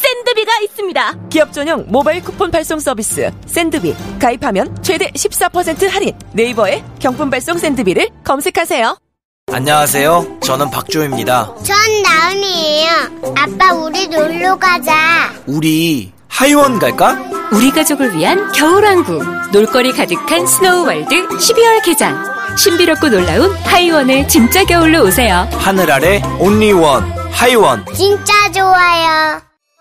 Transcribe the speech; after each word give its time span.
센드비가 0.00 0.52
있습니다. 0.64 1.14
기업 1.30 1.52
전용 1.52 1.84
모바일 1.88 2.22
쿠폰 2.22 2.50
발송 2.50 2.80
서비스 2.80 3.30
센드비 3.46 3.94
가입하면 4.20 4.76
최대 4.82 5.10
14% 5.10 5.88
할인 5.88 6.12
네이버에 6.32 6.82
경품 6.98 7.30
발송 7.30 7.58
센드비를 7.58 8.08
검색하세요. 8.24 8.96
안녕하세요. 9.52 10.38
저는 10.42 10.70
박조입니다. 10.70 11.54
전 11.64 11.76
나은이에요. 12.02 12.90
아빠 13.36 13.72
우리 13.74 14.06
놀러 14.08 14.56
가자. 14.56 15.32
우리 15.46 16.12
하이원 16.28 16.78
갈까? 16.78 17.18
우리 17.52 17.70
가족을 17.72 18.16
위한 18.16 18.50
겨울왕국 18.52 19.50
놀거리 19.52 19.92
가득한 19.92 20.46
스노우월드 20.46 21.26
12월 21.28 21.84
개장 21.84 22.24
신비롭고 22.56 23.08
놀라운 23.08 23.52
하이원의 23.64 24.28
진짜 24.28 24.64
겨울로 24.64 25.04
오세요 25.04 25.48
하늘 25.52 25.90
아래 25.90 26.22
온리원 26.38 27.02
하이원. 27.32 27.84
진짜 27.94 28.32
좋아요. 28.52 29.49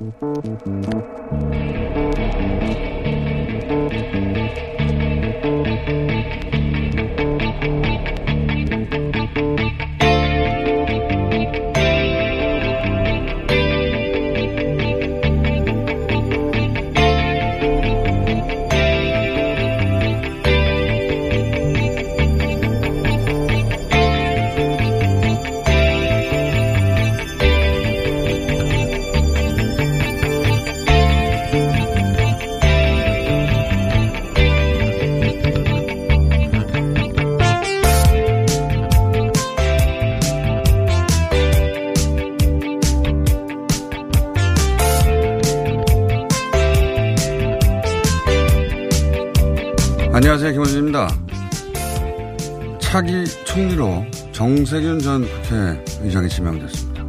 안녕 0.00 1.79
차기 52.90 53.24
총리로 53.44 54.04
정세균 54.32 54.98
전 54.98 55.24
국회의장이 55.42 56.28
지명됐습니다. 56.28 57.04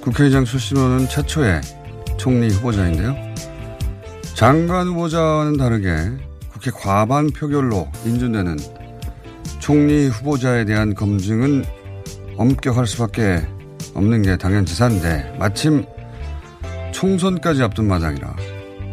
국회의장 0.00 0.44
출신으로는 0.44 1.08
최초의 1.08 1.60
총리 2.16 2.48
후보자인데요. 2.50 3.16
장관 4.36 4.86
후보자와는 4.86 5.56
다르게 5.56 5.96
국회 6.52 6.70
과반 6.70 7.26
표결로 7.30 7.88
인준되는 8.04 8.58
총리 9.58 10.06
후보자에 10.06 10.64
대한 10.64 10.94
검증은 10.94 11.64
엄격할 12.36 12.86
수밖에 12.86 13.44
없는 13.94 14.22
게 14.22 14.36
당연지사인데 14.36 15.34
마침 15.36 15.84
총선까지 16.92 17.64
앞둔 17.64 17.88
마당이라 17.88 18.36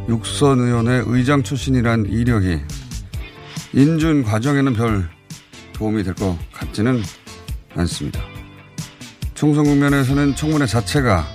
육선 0.09 0.59
의원의 0.59 1.03
의장 1.05 1.43
출신이란 1.43 2.07
이력이 2.07 2.61
인준 3.73 4.23
과정에는 4.23 4.73
별 4.73 5.14
도움이 5.75 6.03
될 6.03 6.13
것 6.15 6.37
같지는 6.53 7.03
않습니다. 7.75 8.21
총선 9.33 9.65
국면에서는 9.65 10.35
청문회 10.35 10.65
자체가 10.65 11.27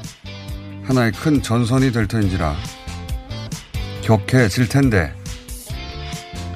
하나의 0.84 1.12
큰 1.12 1.42
전선이 1.42 1.92
될 1.92 2.08
터인지라 2.08 2.56
격해질 4.02 4.68
텐데 4.68 5.14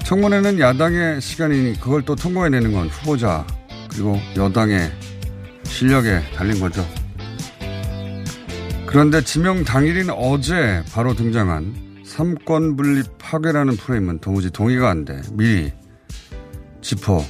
청문회는 0.04 0.58
야당의 0.58 1.20
시간이니 1.20 1.78
그걸 1.80 2.02
또 2.02 2.16
통과해내는 2.16 2.72
건 2.72 2.88
후보자 2.88 3.46
그리고 3.90 4.18
여당의 4.34 4.90
실력에 5.64 6.20
달린 6.34 6.58
거죠. 6.60 6.86
그런데 8.86 9.22
지명 9.22 9.64
당일인 9.64 10.08
어제 10.10 10.82
바로 10.92 11.14
등장한 11.14 12.02
삼권 12.04 12.76
분립 12.76 13.06
파괴라는 13.18 13.76
프레임은 13.76 14.20
도무지 14.20 14.50
동의가 14.50 14.88
안 14.88 15.04
돼. 15.04 15.20
미리 15.32 15.72
짚어 16.80 17.24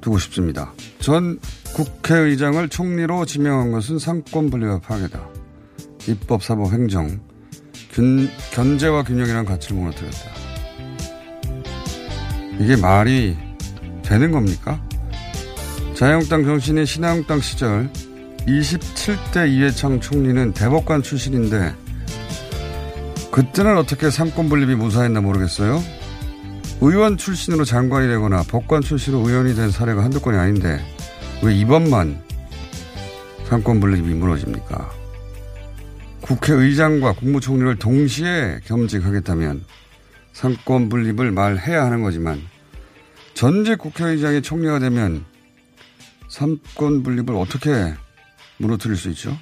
두고 0.00 0.18
싶습니다. 0.18 0.72
전 0.98 1.38
국회의장을 1.74 2.68
총리로 2.68 3.24
지명한 3.26 3.72
것은 3.72 3.98
삼권 3.98 4.50
분립 4.50 4.82
파괴다. 4.82 5.28
입법, 6.08 6.42
사법, 6.42 6.72
행정, 6.72 7.20
균, 7.92 8.28
견제와 8.52 9.04
균형이라는 9.04 9.44
가치를 9.44 9.76
무너뜨렸다. 9.76 10.30
이게 12.58 12.76
말이 12.76 13.36
되는 14.02 14.32
겁니까? 14.32 14.82
자유한국당 15.94 16.44
정신인 16.44 16.84
신한국당 16.84 17.40
시절 17.40 17.90
27대 18.46 19.50
이회창 19.50 20.00
총리는 20.00 20.52
대법관 20.52 21.02
출신인데 21.02 21.74
그때는 23.30 23.76
어떻게 23.76 24.10
삼권 24.10 24.48
분립이 24.48 24.74
무사했나 24.74 25.20
모르겠어요. 25.20 25.82
의원 26.82 27.18
출신으로 27.18 27.64
장관이 27.64 28.08
되거나 28.08 28.42
법관 28.44 28.80
출신으로 28.80 29.28
의원이 29.28 29.54
된 29.54 29.70
사례가 29.70 30.02
한두 30.02 30.20
건이 30.20 30.38
아닌데 30.38 30.80
왜 31.42 31.54
이번만 31.54 32.22
삼권 33.44 33.80
분립이 33.80 34.14
무너집니까? 34.14 34.90
국회의장과 36.22 37.14
국무총리를 37.14 37.76
동시에 37.76 38.60
겸직하겠다면 38.64 39.64
삼권 40.32 40.88
분립을 40.88 41.32
말해야 41.32 41.84
하는 41.84 42.02
거지만 42.02 42.40
전직 43.34 43.78
국회의장이 43.78 44.40
총리가 44.40 44.78
되면 44.78 45.24
삼권 46.28 47.02
분립을 47.02 47.34
어떻게 47.34 47.92
무너뜨릴 48.58 48.96
수 48.96 49.10
있죠? 49.10 49.36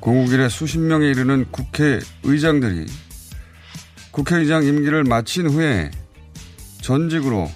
공국일에 0.00 0.48
수십 0.48 0.78
명에 0.78 1.08
이르는 1.10 1.46
국회의장들이 1.50 2.86
국회의장 4.18 4.64
임기를 4.64 5.04
마친 5.04 5.48
후에 5.48 5.92
전직으로 6.80 7.48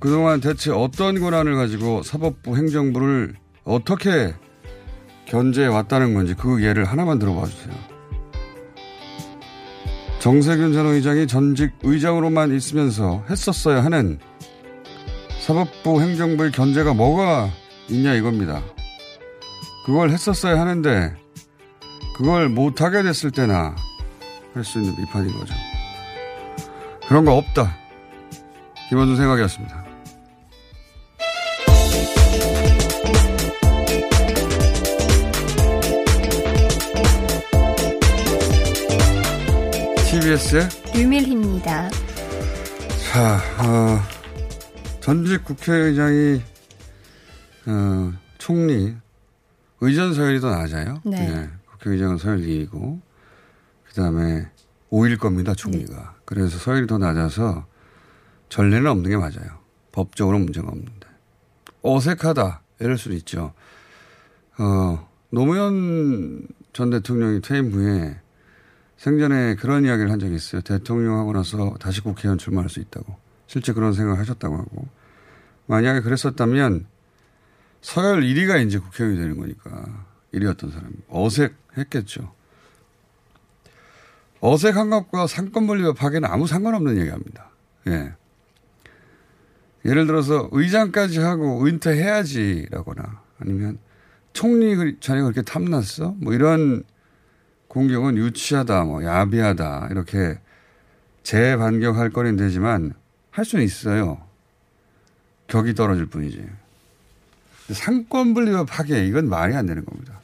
그동안 0.00 0.40
대체 0.40 0.70
어떤 0.70 1.20
권한을 1.20 1.54
가지고 1.54 2.02
사법부 2.02 2.56
행정부를 2.56 3.34
어떻게 3.64 4.34
견제해 5.26 5.66
왔다는 5.66 6.14
건지 6.14 6.34
그 6.34 6.64
예를 6.64 6.86
하나만 6.86 7.18
들어봐 7.18 7.44
주세요. 7.44 7.74
정세균 10.18 10.72
전 10.72 10.86
의장이 10.86 11.26
전직 11.26 11.72
의장으로만 11.82 12.54
있으면서 12.54 13.22
했었어야 13.28 13.84
하는 13.84 14.18
사법부 15.46 16.00
행정부의 16.00 16.52
견제가 16.52 16.94
뭐가 16.94 17.50
있냐 17.90 18.14
이겁니다. 18.14 18.62
그걸 19.84 20.08
했었어야 20.08 20.58
하는데 20.58 21.14
그걸 22.16 22.48
못하게 22.48 23.02
됐을 23.02 23.30
때나 23.30 23.76
할 24.58 24.64
수 24.64 24.78
있는 24.80 24.96
비판인 24.96 25.32
거죠. 25.38 25.54
그런 27.06 27.24
거 27.24 27.36
없다. 27.36 27.76
김원준 28.88 29.16
생각이었습니다. 29.16 29.84
TBS의 40.10 40.68
류밀희입니다. 40.94 41.90
자, 43.10 43.40
어, 43.62 44.00
전직 45.00 45.44
국회의장이 45.44 46.42
어, 47.66 48.12
총리 48.38 48.94
의전 49.80 50.14
서열이 50.14 50.40
더 50.40 50.50
낮아요. 50.50 51.00
네. 51.04 51.28
예, 51.30 51.48
국회의장은 51.72 52.18
서열 52.18 52.40
2이고 52.40 53.00
그다음에 53.98 54.48
5일 54.92 55.18
겁니다. 55.18 55.54
총리가. 55.54 55.94
네. 55.94 56.04
그래서 56.24 56.56
서열이 56.56 56.86
더 56.86 56.98
낮아서 56.98 57.66
전례는 58.48 58.88
없는 58.88 59.10
게 59.10 59.16
맞아요. 59.16 59.58
법적으로 59.90 60.38
문제가 60.38 60.68
없는데 60.68 61.08
어색하다 61.82 62.62
이럴 62.78 62.96
수도 62.96 63.14
있죠. 63.16 63.52
어, 64.58 65.08
노무현 65.30 66.46
전 66.72 66.90
대통령이 66.90 67.40
퇴임 67.40 67.72
후에 67.72 68.20
생전에 68.96 69.56
그런 69.56 69.84
이야기를 69.84 70.10
한 70.10 70.20
적이 70.20 70.36
있어요. 70.36 70.60
대통령 70.62 71.18
하고 71.18 71.32
나서 71.32 71.74
다시 71.80 72.00
국회의원 72.00 72.38
출마할 72.38 72.68
수 72.68 72.78
있다고. 72.80 73.16
실제 73.48 73.72
그런 73.72 73.92
생각을 73.92 74.18
하셨다고 74.20 74.56
하고. 74.56 74.88
만약에 75.66 76.00
그랬었다면 76.00 76.86
서열 77.80 78.22
1위가 78.22 78.64
이제 78.64 78.78
국회의원이 78.78 79.20
되는 79.20 79.38
거니까 79.38 80.06
1위였던 80.32 80.72
사람이 80.72 80.94
어색했겠죠. 81.08 82.37
어색한 84.40 84.90
것과 84.90 85.26
상권분리와 85.26 85.94
파괴는 85.94 86.28
아무 86.28 86.46
상관없는 86.46 86.98
얘기합니다. 86.98 87.50
예. 87.88 88.12
예를 89.84 90.06
들어서 90.06 90.48
의장까지 90.52 91.20
하고 91.20 91.64
은퇴해야지라거나 91.64 93.22
아니면 93.40 93.78
총리 94.32 94.98
자리가 95.00 95.24
그렇게 95.30 95.42
탐났어? 95.42 96.14
뭐 96.18 96.34
이런 96.34 96.84
공격은 97.68 98.16
유치하다, 98.16 98.84
뭐 98.84 99.04
야비하다 99.04 99.88
이렇게 99.90 100.38
재반격할 101.22 102.10
거리는 102.10 102.36
되지만 102.36 102.94
할 103.30 103.44
수는 103.44 103.64
있어요. 103.64 104.20
격이 105.48 105.74
떨어질 105.74 106.06
뿐이지. 106.06 106.46
상권 107.72 108.34
분리와 108.34 108.64
파괴 108.64 109.06
이건 109.06 109.28
말이 109.28 109.54
안 109.54 109.66
되는 109.66 109.84
겁니다. 109.84 110.20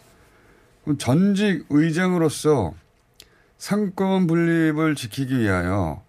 그럼 0.83 0.99
전직 0.99 1.67
의장으로서 1.71 2.75
상권 3.59 4.27
분립을 4.27 4.95
지키기 4.95 5.39
위하여 5.39 6.03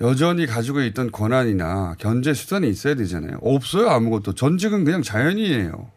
여전히 0.00 0.46
가지고 0.46 0.82
있던 0.82 1.10
권한이나 1.10 1.94
견제 1.98 2.34
수단이 2.34 2.68
있어야 2.68 2.94
되잖아요. 2.94 3.38
없어요 3.40 3.88
아무것도. 3.88 4.34
전직은 4.34 4.84
그냥 4.84 5.02
자연이에요. 5.02 5.90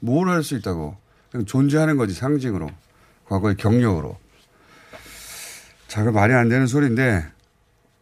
뭘 0.00 0.28
할 0.28 0.42
수 0.44 0.54
있다고. 0.56 0.96
그냥 1.32 1.44
존재하는 1.44 1.96
거지 1.96 2.14
상징으로. 2.14 2.70
과거의 3.24 3.56
경력으로. 3.56 4.16
자, 5.88 6.04
그 6.04 6.10
말이 6.10 6.32
안 6.34 6.48
되는 6.48 6.66
소리인데 6.68 7.24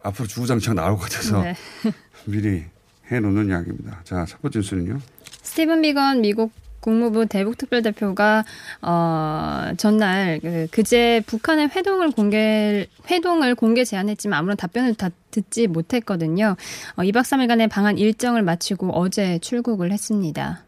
앞으로 0.03 0.27
주구장창 0.27 0.75
나올 0.75 0.95
것 0.97 1.03
같아서 1.03 1.41
네. 1.41 1.55
미리 2.25 2.63
해놓는 3.07 3.49
이야기입니다. 3.49 4.01
자, 4.03 4.25
첫 4.27 4.39
번째 4.43 4.59
뉴스는요. 4.59 4.99
스티븐 5.41 5.81
비건 5.81 6.21
미국 6.21 6.51
국무부 6.85 7.25
대북 7.25 7.57
특별대표가 7.57 8.45
어 8.83 9.71
전날 9.75 10.39
그, 10.39 10.67
그제 10.69 11.23
북한의 11.25 11.69
회동을 11.75 12.11
공개 12.11 12.87
회동을 13.09 13.55
공개 13.55 13.83
제안했지만 13.83 14.37
아무런 14.37 14.55
답변을 14.55 14.93
다 14.93 15.09
듣지 15.31 15.65
못했거든요. 15.65 16.55
어, 16.95 17.01
2박 17.01 17.21
3일간의 17.23 17.71
방한 17.71 17.97
일정을 17.97 18.43
마치고 18.43 18.91
어제 18.91 19.39
출국을 19.39 19.91
했습니다. 19.91 20.63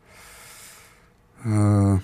어, 1.46 2.00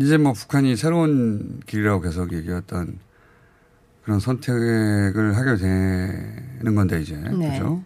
이제 0.00 0.16
뭐 0.16 0.32
북한이 0.32 0.74
새로운 0.74 1.60
길이라고 1.66 2.00
계속 2.00 2.32
얘기했던 2.32 2.98
그런 4.02 4.18
선택을 4.18 5.36
하게 5.36 5.56
되는 5.56 6.74
건데 6.74 7.00
이제 7.00 7.14
네. 7.14 7.52
그죠? 7.52 7.84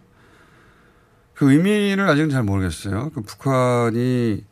그 1.35 1.51
의미를 1.51 2.09
아직은 2.09 2.31
잘 2.31 2.41
모르겠어요. 2.41 3.11
그 3.13 3.21
북한이 3.21 4.43
어, 4.43 4.48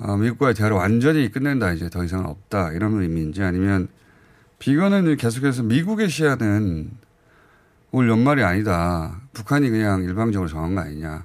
미국과의 0.00 0.54
대화를 0.54 0.76
완전히 0.76 1.30
끝낸다 1.30 1.72
이제 1.72 1.90
더 1.90 2.02
이상은 2.04 2.26
없다 2.26 2.72
이런 2.72 3.00
의미인지 3.00 3.42
아니면 3.42 3.88
비건은 4.58 5.16
계속해서 5.16 5.62
미국의 5.62 6.08
시야는 6.08 6.90
올 7.92 8.08
연말이 8.08 8.42
아니다. 8.42 9.20
북한이 9.32 9.68
그냥 9.68 10.02
일방적으로 10.04 10.48
정한 10.48 10.74
거 10.74 10.82
아니냐. 10.82 11.24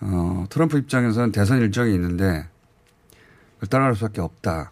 어, 0.00 0.46
트럼프 0.50 0.78
입장에서는 0.78 1.32
대선 1.32 1.60
일정이 1.60 1.94
있는데 1.94 2.46
그걸 3.54 3.68
따라갈 3.68 3.94
수밖에 3.96 4.20
없다. 4.20 4.70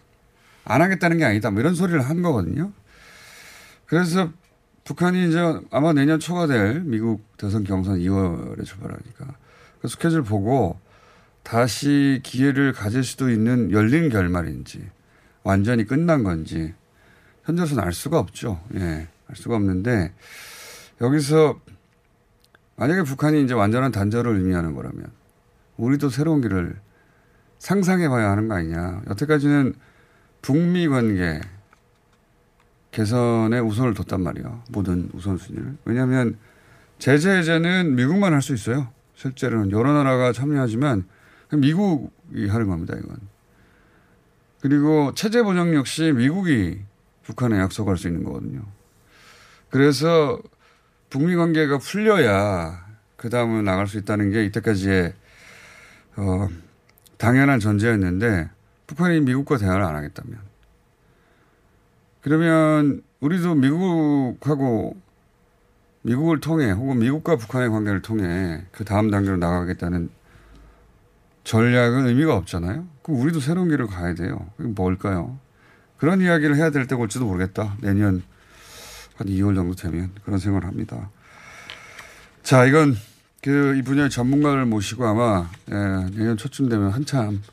안 0.63 0.81
하겠다는 0.81 1.17
게 1.17 1.25
아니다. 1.25 1.51
뭐 1.51 1.59
이런 1.59 1.75
소리를 1.75 1.99
한 2.01 2.21
거거든요. 2.21 2.71
그래서 3.85 4.29
북한이 4.83 5.27
이제 5.27 5.39
아마 5.71 5.93
내년 5.93 6.19
초가 6.19 6.47
될 6.47 6.81
미국 6.81 7.23
대선 7.37 7.63
경선 7.63 7.99
2월에 7.99 8.63
출발하니까 8.63 9.35
그 9.81 9.87
스케줄 9.87 10.23
보고 10.23 10.79
다시 11.45 12.21
기회를 12.23 12.73
가질 12.73 13.03
수도 13.03 13.29
있는 13.29 13.71
열린 13.71 14.09
결말인지 14.09 14.89
완전히 15.43 15.85
끝난 15.85 16.23
건지 16.23 16.73
현재로서는 17.43 17.83
알 17.83 17.93
수가 17.93 18.17
없죠. 18.17 18.59
예. 18.73 19.07
알 19.27 19.35
수가 19.35 19.55
없는데 19.55 20.11
여기서 21.01 21.59
만약에 22.77 23.03
북한이 23.03 23.43
이제 23.43 23.53
완전한 23.53 23.91
단절을 23.91 24.35
의미하는 24.37 24.73
거라면 24.73 25.05
우리도 25.77 26.09
새로운 26.09 26.41
길을 26.41 26.75
상상해 27.59 28.09
봐야 28.09 28.31
하는 28.31 28.47
거 28.47 28.55
아니냐. 28.55 29.03
여태까지는 29.07 29.75
북미 30.41 30.87
관계 30.87 31.41
개선에 32.89 33.59
우선을 33.59 33.93
뒀단 33.93 34.21
말이에요. 34.21 34.63
모든 34.69 35.11
우선순위를. 35.13 35.77
왜냐하면 35.85 36.37
제재 36.97 37.37
해제는 37.37 37.95
미국만 37.95 38.33
할 38.33 38.41
수 38.41 38.55
있어요. 38.55 38.87
실제로는 39.13 39.71
여러 39.71 39.93
나라가 39.93 40.33
참여하지만 40.33 41.05
미국이 41.51 42.47
하는 42.47 42.67
겁니다. 42.67 42.95
이건. 42.97 43.17
그리고 44.61 45.13
체제 45.13 45.43
보장 45.43 45.75
역시 45.75 46.11
미국이 46.11 46.81
북한에 47.23 47.59
약속할 47.59 47.97
수 47.97 48.07
있는 48.07 48.23
거거든요. 48.23 48.63
그래서 49.69 50.39
북미 51.09 51.35
관계가 51.35 51.77
풀려야 51.77 52.85
그 53.15 53.29
다음은 53.29 53.63
나갈 53.63 53.87
수 53.87 53.97
있다는 53.97 54.31
게 54.31 54.45
이때까지의 54.45 55.13
어, 56.17 56.47
당연한 57.17 57.59
전제였는데 57.59 58.49
북한이 58.87 59.21
미국과 59.21 59.57
대화를 59.57 59.83
안 59.83 59.95
하겠다면 59.95 60.39
그러면 62.21 63.03
우리도 63.19 63.55
미국하고 63.55 64.95
미국을 66.03 66.39
통해 66.39 66.71
혹은 66.71 66.99
미국과 66.99 67.35
북한의 67.35 67.69
관계를 67.69 68.01
통해 68.01 68.63
그 68.71 68.85
다음 68.85 69.09
단계로 69.09 69.37
나가겠다는 69.37 70.09
전략은 71.45 72.07
의미가 72.07 72.35
없잖아요. 72.35 72.85
그럼 73.01 73.21
우리도 73.21 73.39
새로운 73.39 73.69
길을 73.69 73.87
가야 73.87 74.13
돼요. 74.15 74.49
그게 74.57 74.69
뭘까요? 74.69 75.39
그런 75.97 76.19
이야기를 76.21 76.57
해야 76.57 76.71
될 76.71 76.87
때가 76.87 77.01
올지도 77.01 77.25
모르겠다. 77.25 77.77
내년 77.81 78.23
한 79.15 79.27
2월 79.27 79.55
정도 79.55 79.73
되면 79.75 80.11
그런 80.25 80.39
생각을 80.39 80.67
합니다. 80.67 81.09
자, 82.43 82.65
이건 82.65 82.97
그 83.41 83.75
이 83.77 83.83
분야의 83.83 84.09
전문가를 84.09 84.65
모시고 84.65 85.05
아마 85.05 85.49
예, 85.69 85.75
내년 86.17 86.35
초쯤 86.35 86.67
되면 86.67 86.89
한참 86.89 87.43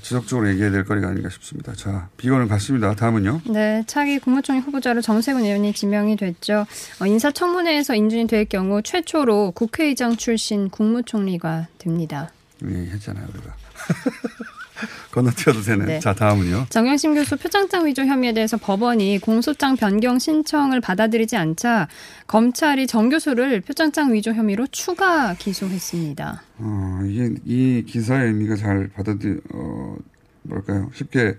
지속적으로 0.00 0.48
얘기해야 0.48 0.70
될 0.70 0.84
거리가 0.84 1.08
아닌가 1.08 1.28
싶습니다. 1.28 1.72
자, 1.74 2.08
비건은 2.16 2.46
갔습니다. 2.48 2.94
다음은요. 2.94 3.42
네, 3.50 3.82
차기 3.88 4.20
국무총리 4.20 4.60
후보자로 4.60 5.00
정세균 5.00 5.42
의원이 5.44 5.72
지명이 5.72 6.16
됐죠. 6.16 6.66
어, 7.00 7.06
인사청문회에서 7.06 7.96
인준이 7.96 8.28
될 8.28 8.44
경우 8.44 8.80
최초로 8.80 9.50
국회의장 9.50 10.16
출신 10.16 10.70
국무총리가 10.70 11.66
됩니다. 11.78 12.30
예, 12.68 12.74
했잖아요, 12.92 13.26
우리가. 13.32 13.54
건너뛰어도 15.12 15.60
되네. 15.60 15.84
네. 15.84 16.00
자, 16.00 16.14
다음은요. 16.14 16.66
정영심 16.70 17.14
교수 17.14 17.36
표창장 17.36 17.86
위조 17.86 18.04
혐의에 18.04 18.32
대해서 18.32 18.56
법원이 18.56 19.18
공소장 19.18 19.76
변경 19.76 20.18
신청을 20.18 20.80
받아들이지 20.80 21.36
않자 21.36 21.88
검찰이 22.26 22.86
정 22.86 23.08
교수를 23.08 23.60
표창장 23.60 24.12
위조 24.14 24.32
혐의로 24.32 24.66
추가 24.68 25.34
기소했습니다. 25.34 26.42
어, 26.58 27.00
이게 27.06 27.34
이 27.44 27.84
기사의 27.86 28.28
의미가 28.28 28.56
잘 28.56 28.88
받아들, 28.88 29.40
어, 29.52 29.96
뭐랄까요. 30.42 30.90
쉽게 30.94 31.36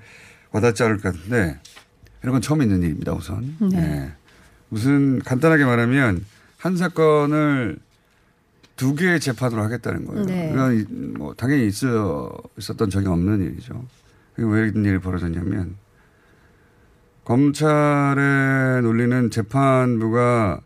와닿지 0.51 0.84
않을 0.84 0.98
것 1.00 1.13
같은데, 1.13 1.60
이런 2.22 2.34
건 2.34 2.42
처음 2.42 2.62
있는 2.62 2.84
일입니다, 2.84 3.13
우선. 3.13 3.58
네. 3.60 3.77
예. 3.77 4.12
무슨 4.70 5.20
간단하게 5.20 5.65
말하면 5.65 6.24
한 6.58 6.77
사건을 6.77 7.77
두 8.75 8.96
개의 8.96 9.20
재판으로 9.20 9.62
하겠다는 9.63 10.06
거예요. 10.06 10.25
네. 10.25 10.50
이건 10.51 11.13
뭐 11.18 11.34
당연히 11.36 11.68
있어 11.68 12.32
있었던 12.58 12.89
적이 12.89 13.08
없는 13.08 13.42
일이죠. 13.42 13.86
왜 14.38 14.68
이런 14.68 14.84
일이 14.86 14.98
벌어졌냐면 15.00 15.77
검찰의 17.24 18.82
논리는 18.82 19.30
재판부가 19.30 20.60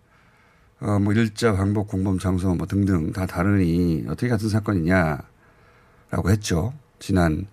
어, 0.80 1.00
뭐 1.00 1.12
일자, 1.14 1.54
방법, 1.56 1.88
공범, 1.88 2.20
장소 2.20 2.54
뭐 2.54 2.68
등등 2.68 3.12
다 3.12 3.26
다르니 3.26 4.06
어떻게 4.08 4.28
같은 4.30 4.48
사건이냐라고 4.48 5.24
했죠. 6.30 6.74
지난 7.00 7.48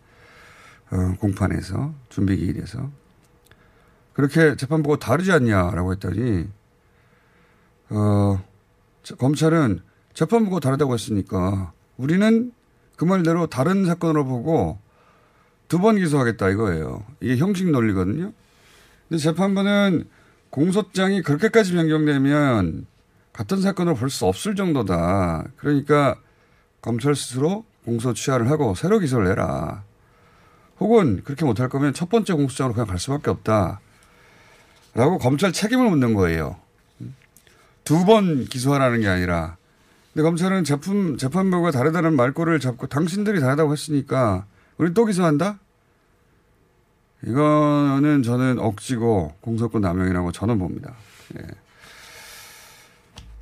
어, 0.90 1.14
공판에서 1.18 1.94
준비 2.10 2.36
기일에서 2.36 2.90
그렇게 4.12 4.56
재판부가 4.56 4.98
다르지 4.98 5.32
않냐라고 5.32 5.92
했더니 5.92 6.48
어, 7.90 8.42
저- 9.02 9.16
검찰은 9.16 9.80
재판부가 10.14 10.60
다르다고 10.60 10.94
했으니까 10.94 11.72
우리는 11.96 12.52
그 12.96 13.04
말대로 13.04 13.46
다른 13.46 13.84
사건으로 13.86 14.24
보고 14.24 14.78
두 15.68 15.78
번 15.80 15.96
기소하겠다 15.96 16.50
이거예요. 16.50 17.04
이게 17.20 17.36
형식 17.36 17.68
논리거든요. 17.70 18.32
근데 19.08 19.20
재판부는 19.20 20.04
공소장이 20.50 21.22
그렇게까지 21.22 21.72
변경되면 21.72 22.86
같은 23.32 23.60
사건을 23.60 23.94
볼수 23.94 24.26
없을 24.26 24.54
정도다. 24.54 25.44
그러니까 25.56 26.16
검찰 26.80 27.16
스스로 27.16 27.64
공소 27.84 28.14
취하를 28.14 28.50
하고 28.50 28.74
새로 28.76 29.00
기소를 29.00 29.26
해라. 29.28 29.82
혹은 30.78 31.22
그렇게 31.24 31.44
못할 31.44 31.68
거면 31.68 31.92
첫 31.92 32.08
번째 32.08 32.34
공소장으로 32.34 32.74
그냥 32.74 32.86
갈 32.86 32.98
수밖에 32.98 33.30
없다. 33.30 33.80
라고 34.94 35.18
검찰 35.18 35.52
책임을 35.52 35.90
묻는 35.90 36.14
거예요. 36.14 36.56
두 37.84 38.04
번 38.04 38.44
기소하라는 38.44 39.00
게 39.00 39.08
아니라. 39.08 39.56
근데 40.14 40.22
검찰은 40.22 40.62
재품, 40.62 41.18
재판부가 41.18 41.72
다르다는 41.72 42.14
말꼬를 42.14 42.60
잡고 42.60 42.86
당신들이 42.86 43.40
다르다고 43.40 43.72
했으니까 43.72 44.46
우리 44.78 44.94
또 44.94 45.04
기소한다? 45.04 45.58
이거는 47.26 48.22
저는 48.22 48.60
억지고 48.60 49.34
공소권 49.40 49.82
남용이라고 49.82 50.30
저는 50.30 50.58
봅니다. 50.60 50.94
예. 51.36 51.42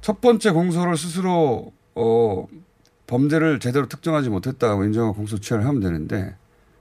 첫 0.00 0.22
번째 0.22 0.50
공소를 0.50 0.96
스스로 0.96 1.72
어, 1.94 2.48
범죄를 3.06 3.60
제대로 3.60 3.86
특정하지 3.86 4.30
못했다고 4.30 4.84
인정하고 4.84 5.14
공소 5.14 5.38
취하를 5.38 5.66
하면 5.66 5.82
되는데 5.82 6.34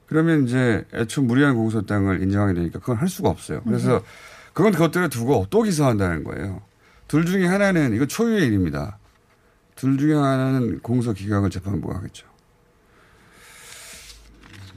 그러면 0.06 0.46
이제 0.46 0.86
애초 0.94 1.22
무리한 1.22 1.56
공소장을 1.56 2.22
인정하게 2.22 2.54
되니까 2.54 2.80
그건 2.80 2.96
할 2.96 3.10
수가 3.10 3.30
없어요. 3.30 3.62
그래서 3.64 4.02
그건 4.54 4.72
그것대로 4.72 5.10
두고 5.10 5.48
또 5.50 5.64
기소한다는 5.64 6.24
거예요. 6.24 6.62
둘 7.10 7.26
중에 7.26 7.46
하나는 7.46 7.94
이거 7.94 8.06
초유의 8.06 8.48
일입니다. 8.48 8.98
둘 9.82 9.98
중에 9.98 10.14
하나는 10.14 10.80
공소 10.82 11.12
기각을 11.12 11.50
재판부가 11.50 11.96
하겠죠. 11.98 12.28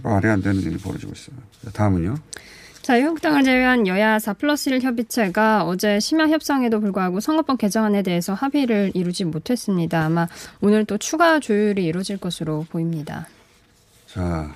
말이 0.03 0.27
안 0.29 0.41
되는 0.41 0.59
일이 0.63 0.79
벌어지고 0.79 1.13
있어요. 1.13 1.37
자, 1.63 1.71
다음은요. 1.73 2.15
자유한국당을 2.81 3.45
제외한 3.45 3.87
여야 3.87 4.19
4 4.19 4.33
플러스 4.33 4.71
1 4.71 4.81
협의체가 4.81 5.65
어제 5.65 6.01
심야 6.01 6.29
협상에도 6.29 6.81
불구하고 6.81 7.21
선거법 7.21 7.59
개정안에 7.59 8.03
대해서 8.03 8.33
합의를 8.33 8.93
이루지 8.95 9.27
못했습니다. 9.27 10.07
아마 10.07 10.27
오늘 10.63 10.87
또 10.87 10.97
추가 10.97 11.39
조율이 11.39 11.85
이루어질 11.85 12.17
것으로 12.17 12.65
보입니다. 12.71 13.29
자, 14.07 14.55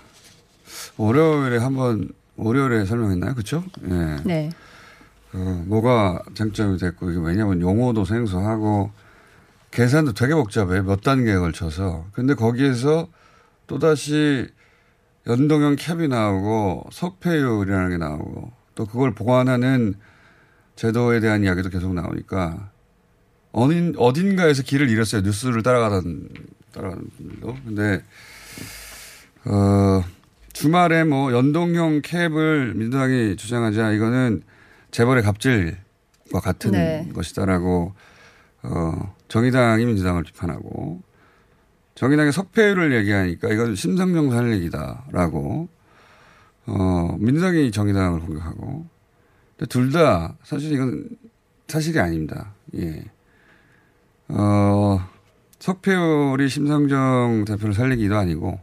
월요일에 0.96 1.58
한번 1.58 2.08
월요일에 2.36 2.86
설명했나요? 2.86 3.34
그렇죠? 3.34 3.64
예. 3.86 4.16
네. 4.24 4.50
어, 5.34 5.62
뭐가 5.66 6.22
쟁점이 6.34 6.78
됐고 6.78 7.10
이게 7.10 7.20
왜냐하면 7.20 7.60
용어도 7.60 8.06
생소하고 8.06 8.90
계산도 9.70 10.14
되게 10.14 10.34
복잡해. 10.34 10.82
몇 10.82 11.02
단계에 11.02 11.36
걸쳐서. 11.36 12.06
근데 12.12 12.34
거기에서 12.34 13.08
또 13.66 13.78
다시 13.78 14.48
연동형 15.26 15.76
캡이 15.76 16.08
나오고 16.08 16.88
석패율이라는 16.90 17.90
게 17.90 17.96
나오고 17.98 18.50
또 18.74 18.86
그걸 18.86 19.14
보완하는 19.14 19.94
제도에 20.76 21.20
대한 21.20 21.44
이야기도 21.44 21.68
계속 21.68 21.92
나오니까 21.92 22.70
어딘 23.52 23.94
어딘가에서 23.98 24.62
길을 24.62 24.88
잃었어요. 24.88 25.22
뉴스를 25.22 25.62
따라가던 25.62 26.28
따라가는 26.72 27.04
분들도. 27.16 27.56
근데 27.64 28.02
어 29.44 30.02
주말에 30.52 31.04
뭐 31.04 31.32
연동형 31.32 32.02
캡을 32.02 32.74
민주당이 32.74 33.36
주장하자 33.36 33.92
이거는 33.92 34.42
재벌의 34.90 35.22
갑질과 35.22 36.40
같은 36.42 36.70
네. 36.72 37.08
것이다라고 37.14 37.94
어 38.62 39.14
정의당이 39.28 39.84
민주당을 39.86 40.24
비판하고 40.24 41.02
정의당의 41.94 42.32
석패율을 42.32 42.94
얘기하니까 42.96 43.48
이건 43.48 43.74
심상정 43.74 44.30
살리기다라고 44.30 45.68
어 46.66 47.16
민주당이 47.18 47.70
정의당을 47.70 48.20
공격하고 48.20 48.86
둘 49.68 49.90
다 49.92 50.36
사실 50.44 50.72
이건 50.72 51.08
사실이 51.66 51.98
아닙니다. 51.98 52.52
예. 52.76 53.04
어 54.28 55.00
석패율이 55.58 56.48
심상정 56.48 57.44
대표를 57.46 57.74
살리기도 57.74 58.16
아니고 58.16 58.60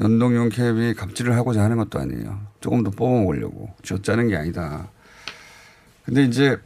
연동형 0.00 0.48
캡이 0.50 0.94
갑질을 0.94 1.34
하고자 1.36 1.62
하는 1.62 1.76
것도 1.76 1.98
아니에요. 1.98 2.40
조금 2.60 2.82
더 2.82 2.90
뽑아먹으려고 2.90 3.74
쥐어짜는 3.82 4.28
게 4.28 4.36
아니다. 4.36 4.88
근데 6.04 6.24
이제 6.24 6.56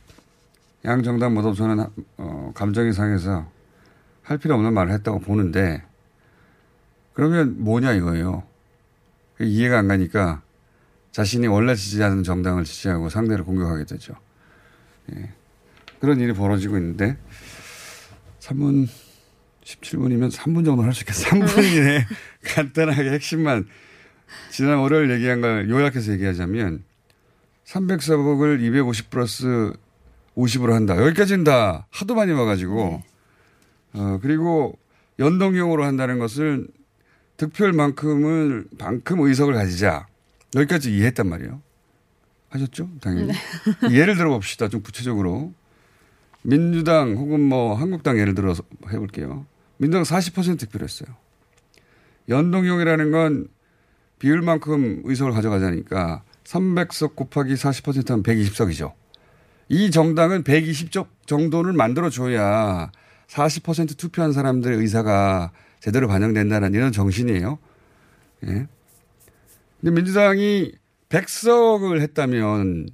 양 0.85 1.03
정당 1.03 1.35
모두 1.35 1.55
저는 1.55 1.87
어, 2.17 2.53
감정이 2.55 2.93
상해서 2.93 3.49
할 4.23 4.39
필요 4.39 4.55
없는 4.55 4.73
말을 4.73 4.93
했다고 4.93 5.21
보는데 5.21 5.83
그러면 7.13 7.63
뭐냐 7.63 7.93
이거예요. 7.93 8.45
이해가 9.41 9.79
안 9.79 9.89
가니까 9.89 10.43
자신이 11.11 11.47
원래 11.47 11.75
지지하는 11.75 12.23
정당을 12.23 12.65
지지하고 12.65 13.09
상대를 13.09 13.45
공격하게 13.45 13.85
되죠. 13.85 14.15
예. 15.15 15.31
그런 16.01 16.19
일이 16.21 16.33
벌어지고 16.33 16.77
있는데 16.79 17.17
3분 18.41 18.89
17분이면 19.63 20.33
3분 20.33 20.65
정도 20.65 20.83
할 20.83 20.93
수 20.93 21.03
있겠어. 21.03 21.29
3분 21.31 21.63
이내 21.65 22.07
간단하게 22.45 23.11
핵심만 23.13 23.67
지난 24.51 24.79
월요일 24.79 25.11
얘기한 25.11 25.41
걸 25.41 25.69
요약해서 25.71 26.13
얘기하자면 26.13 26.83
300석을 27.67 28.61
250 28.63 29.11
플러스 29.11 29.73
50으로 30.37 30.73
한다. 30.73 30.97
여기까지는 30.97 31.45
다 31.45 31.87
하도 31.91 32.15
많이 32.15 32.33
와가지고 32.33 33.03
어 33.95 34.19
그리고 34.23 34.79
연동형으로 35.19 35.85
한다는 35.85 36.19
것을 36.19 36.69
득표율만큼을 37.37 38.67
만큼 38.79 39.21
의석을 39.21 39.55
가지자. 39.55 40.07
여기까지 40.55 40.95
이해했단 40.95 41.29
말이에요. 41.29 41.61
하셨죠? 42.51 42.89
당연히. 43.01 43.33
예를 43.91 44.17
들어 44.17 44.31
봅시다. 44.31 44.69
좀 44.69 44.83
구체적으로. 44.83 45.53
민주당 46.43 47.15
혹은 47.17 47.41
뭐 47.41 47.75
한국당 47.75 48.19
예를 48.19 48.35
들어서 48.35 48.63
해볼게요. 48.91 49.47
민주당 49.79 50.03
40% 50.03 50.59
득표를 50.59 50.87
했어요. 50.87 51.15
연동형이라는 52.29 53.11
건 53.11 53.49
비율만큼 54.19 55.03
의석을 55.05 55.33
가져가자니까 55.33 56.23
300석 56.45 57.17
곱하기 57.17 57.55
40%하면 57.55 58.23
120석이죠. 58.23 58.93
이 59.69 59.91
정당은 59.91 60.45
120석 60.45 61.09
정도를 61.27 61.73
만들어줘야 61.73 62.91
40% 63.29 63.97
투표한 63.97 64.33
사람들의 64.33 64.79
의사가 64.79 65.53
제대로 65.81 66.09
반영된다는 66.09 66.75
이런 66.75 66.93
정신이에요. 66.93 67.59
예. 68.47 68.67
근데 69.81 69.91
민주당이 69.95 70.73
100석을 71.09 72.01
했다면 72.01 72.89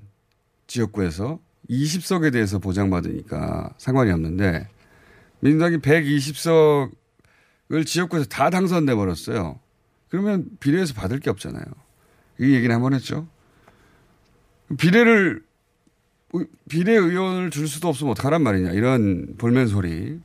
지역구에서 0.67 1.41
20석에 1.71 2.33
대해서 2.33 2.59
보장받으니까 2.59 3.75
상관이 3.79 4.11
없는데 4.11 4.69
민주당이 5.41 5.79
120석을 5.79 6.91
지역구에서 7.87 8.27
다 8.27 8.51
당선돼 8.51 8.95
버렸어요. 8.95 9.59
그러면 10.09 10.47
비례에서 10.61 10.95
받을 10.95 11.21
게 11.21 11.29
없잖아요. 11.31 11.65
이 12.41 12.55
얘기는 12.55 12.75
한 12.75 12.81
번 12.81 12.95
했죠. 12.95 13.27
비례를 14.79 15.43
비례 16.69 16.93
의원을 16.93 17.51
줄 17.51 17.69
수도 17.69 17.89
없으면 17.89 18.13
어떡하란 18.13 18.43
말이냐 18.43 18.73
이런 18.73 19.35
볼멘 19.39 19.67
소리. 19.69 20.21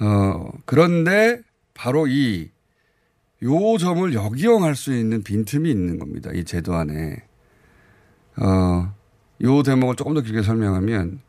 어 0.00 0.50
그런데 0.64 1.40
바로 1.74 2.06
이 2.06 2.50
요 3.42 3.78
점을 3.78 4.12
역이용할 4.12 4.74
수 4.74 4.92
있는 4.92 5.22
빈틈이 5.22 5.70
있는 5.70 5.98
겁니다. 5.98 6.30
이 6.32 6.44
제도 6.44 6.74
안에. 6.74 7.22
어, 8.36 8.94
요 9.42 9.62
대목을 9.62 9.96
조금 9.96 10.14
더 10.14 10.20
길게 10.20 10.42
설명하면 10.42 11.20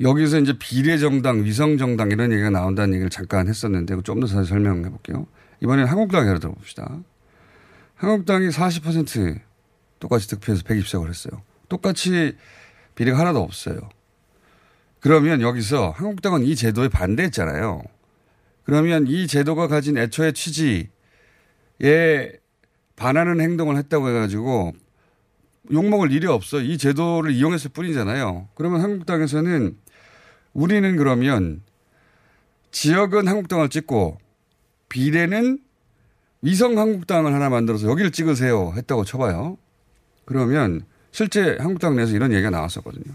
여기서 0.00 0.38
이제 0.38 0.56
비례정당, 0.58 1.44
위성정당 1.44 2.10
이런 2.10 2.32
얘기가 2.32 2.50
나온다는 2.50 2.94
얘기를 2.94 3.10
잠깐 3.10 3.48
했었는데 3.48 4.00
좀 4.02 4.20
더 4.20 4.26
자세히 4.26 4.46
설명해 4.46 4.88
볼게요. 4.90 5.26
이번에는 5.60 5.88
한국당 5.88 6.26
예를 6.26 6.40
들어봅시다. 6.40 7.00
한국당이 7.96 8.48
40% 8.48 9.40
똑같이 10.02 10.26
득표해서 10.26 10.64
120석을 10.64 11.08
했어요. 11.08 11.42
똑같이 11.68 12.36
비리가 12.96 13.20
하나도 13.20 13.40
없어요. 13.40 13.88
그러면 14.98 15.40
여기서 15.40 15.90
한국당은 15.90 16.42
이 16.42 16.56
제도에 16.56 16.88
반대했잖아요. 16.88 17.82
그러면 18.64 19.06
이 19.06 19.28
제도가 19.28 19.68
가진 19.68 19.96
애초의 19.96 20.32
취지에 20.32 20.88
반하는 22.96 23.40
행동을 23.40 23.76
했다고 23.76 24.08
해가지고 24.08 24.72
욕먹을 25.72 26.10
일이 26.10 26.26
없어. 26.26 26.60
이 26.60 26.78
제도를 26.78 27.30
이용했을 27.30 27.70
뿐이잖아요. 27.70 28.48
그러면 28.56 28.80
한국당에서는 28.80 29.78
우리는 30.52 30.96
그러면 30.96 31.62
지역은 32.72 33.28
한국당을 33.28 33.68
찍고 33.68 34.18
비례는 34.88 35.60
위성 36.42 36.76
한국당을 36.76 37.32
하나 37.32 37.48
만들어서 37.48 37.88
여기를 37.88 38.10
찍으세요 38.10 38.72
했다고 38.76 39.04
쳐봐요. 39.04 39.58
그러면 40.24 40.82
실제 41.10 41.56
한국당 41.60 41.96
내에서 41.96 42.12
이런 42.14 42.32
얘기가 42.32 42.50
나왔었거든요. 42.50 43.14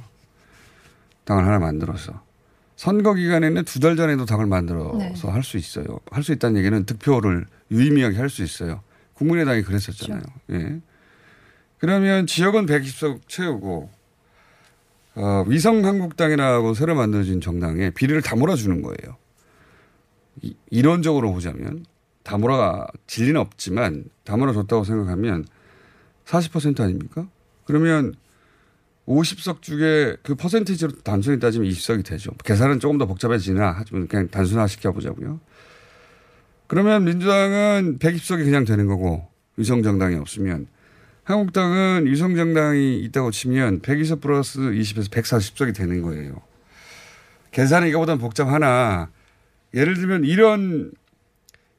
당을 1.25 1.45
하나 1.45 1.59
만들어서. 1.59 2.21
선거 2.75 3.13
기간에는 3.15 3.63
두 3.65 3.79
달 3.79 3.95
전에도 3.95 4.25
당을 4.25 4.45
만들어서 4.45 4.97
네. 5.27 5.31
할수 5.31 5.57
있어요. 5.57 5.99
할 6.11 6.21
수 6.23 6.31
있다는 6.31 6.57
얘기는 6.59 6.85
득표를 6.85 7.45
유의미하게 7.71 8.17
할 8.17 8.29
수 8.29 8.43
있어요. 8.43 8.81
국민의당이 9.13 9.63
그랬었잖아요. 9.63 10.21
예. 10.51 10.79
그러면 11.79 12.27
지역은 12.27 12.67
120석 12.67 13.21
채우고 13.27 13.89
어, 15.15 15.43
위성 15.47 15.83
한국당이라고 15.83 16.75
새로 16.75 16.93
만들어진 16.93 17.41
정당에 17.41 17.89
비리를 17.89 18.21
다 18.21 18.35
몰아주는 18.35 18.81
거예요. 18.83 19.17
이, 20.43 20.55
이론적으로 20.69 21.33
보자면 21.33 21.83
다 22.21 22.37
몰아가 22.37 22.85
진리는 23.07 23.39
없지만 23.41 24.05
다 24.23 24.37
몰아줬다고 24.37 24.83
생각하면 24.83 25.45
40% 26.27 26.81
아닙니까? 26.81 27.27
그러면 27.65 28.13
50석 29.07 29.61
중에 29.61 30.17
그 30.21 30.35
퍼센티지로 30.35 30.91
단순히 31.03 31.39
따지면 31.39 31.69
20석이 31.69 32.05
되죠. 32.05 32.31
계산은 32.43 32.79
조금 32.79 32.97
더 32.97 33.05
복잡해지나 33.05 33.75
하지만 33.77 34.07
그냥 34.07 34.27
단순화 34.27 34.67
시켜 34.67 34.91
보자고요. 34.91 35.39
그러면 36.67 37.05
민주당은 37.05 37.99
120석이 37.99 38.43
그냥 38.43 38.65
되는 38.65 38.87
거고 38.87 39.29
위성정당이 39.55 40.15
없으면 40.17 40.67
한국당은 41.23 42.05
위성정당이 42.05 42.99
있다고 43.03 43.31
치면 43.31 43.81
120석 43.81 44.21
플러스 44.21 44.59
20에서 44.59 45.09
140석이 45.09 45.73
되는 45.73 46.01
거예요. 46.01 46.41
계산이 47.51 47.89
이거보다는 47.89 48.19
복잡하나 48.19 49.09
예를 49.73 49.95
들면 49.95 50.25
이런 50.25 50.91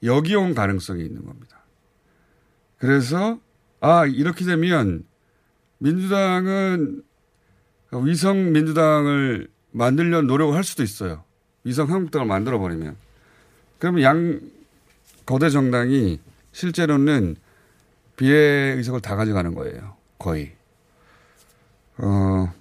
역이용 0.03 0.55
가능성이 0.55 1.05
있는 1.05 1.25
겁니다. 1.25 1.59
그래서 2.79 3.39
아 3.81 4.07
이렇게 4.07 4.45
되면 4.45 5.05
민주당은 5.79 7.03
위성 8.05 8.53
민주당을 8.53 9.49
만들려는 9.71 10.27
노력을 10.27 10.55
할 10.55 10.65
수도 10.65 10.83
있어요. 10.83 11.25
위성 11.65 11.91
한국당을 11.91 12.27
만들어 12.27 12.59
버리면 12.59 12.97
그러면 13.79 14.03
양 14.03 14.41
거대 15.27 15.51
정당이 15.51 16.21
실제로는 16.53 17.37
비례 18.17 18.75
의석을 18.77 19.01
다 19.01 19.15
가져가는 19.15 19.55
거예요. 19.55 19.97
거의. 20.19 20.53
어, 21.99 22.53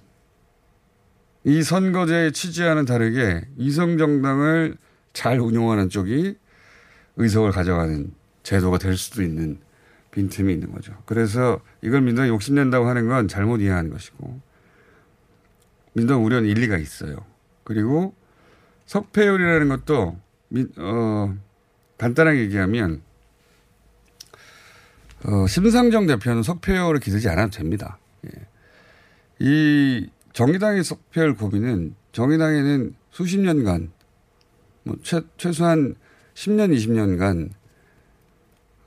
이 1.44 1.62
선거제의 1.62 2.32
취지와는 2.32 2.84
다르게 2.84 3.42
위성 3.56 3.98
정당을 3.98 4.76
잘 5.12 5.40
운용하는 5.40 5.88
쪽이 5.88 6.36
의석을 7.16 7.50
가져가는 7.50 8.12
제도가 8.42 8.78
될 8.78 8.96
수도 8.96 9.22
있는 9.22 9.58
빈틈이 10.10 10.52
있는 10.52 10.72
거죠. 10.72 10.94
그래서 11.06 11.60
이걸 11.82 12.00
민주당이 12.00 12.30
욕심낸다고 12.30 12.86
하는 12.86 13.08
건 13.08 13.28
잘못 13.28 13.60
이해하는 13.60 13.90
것이고 13.90 14.40
민주당 15.92 16.24
우려는 16.24 16.48
일리가 16.48 16.78
있어요. 16.78 17.24
그리고 17.64 18.14
석패율이라는 18.86 19.68
것도 19.68 20.18
민, 20.48 20.72
어, 20.78 21.34
간단하게 21.98 22.40
얘기하면 22.40 23.02
어, 25.24 25.46
심상정 25.46 26.06
대표는 26.06 26.42
석패율을 26.42 27.00
기대지 27.00 27.28
않아도 27.28 27.50
됩니다. 27.50 27.98
예. 28.26 28.46
이 29.40 30.08
정의당의 30.32 30.84
석패율 30.84 31.34
고비는 31.34 31.94
정의당에는 32.12 32.94
수십 33.10 33.38
년간 33.40 33.90
뭐 34.84 34.96
최, 35.02 35.20
최소한 35.36 35.96
10년, 36.34 36.74
20년간 36.74 37.50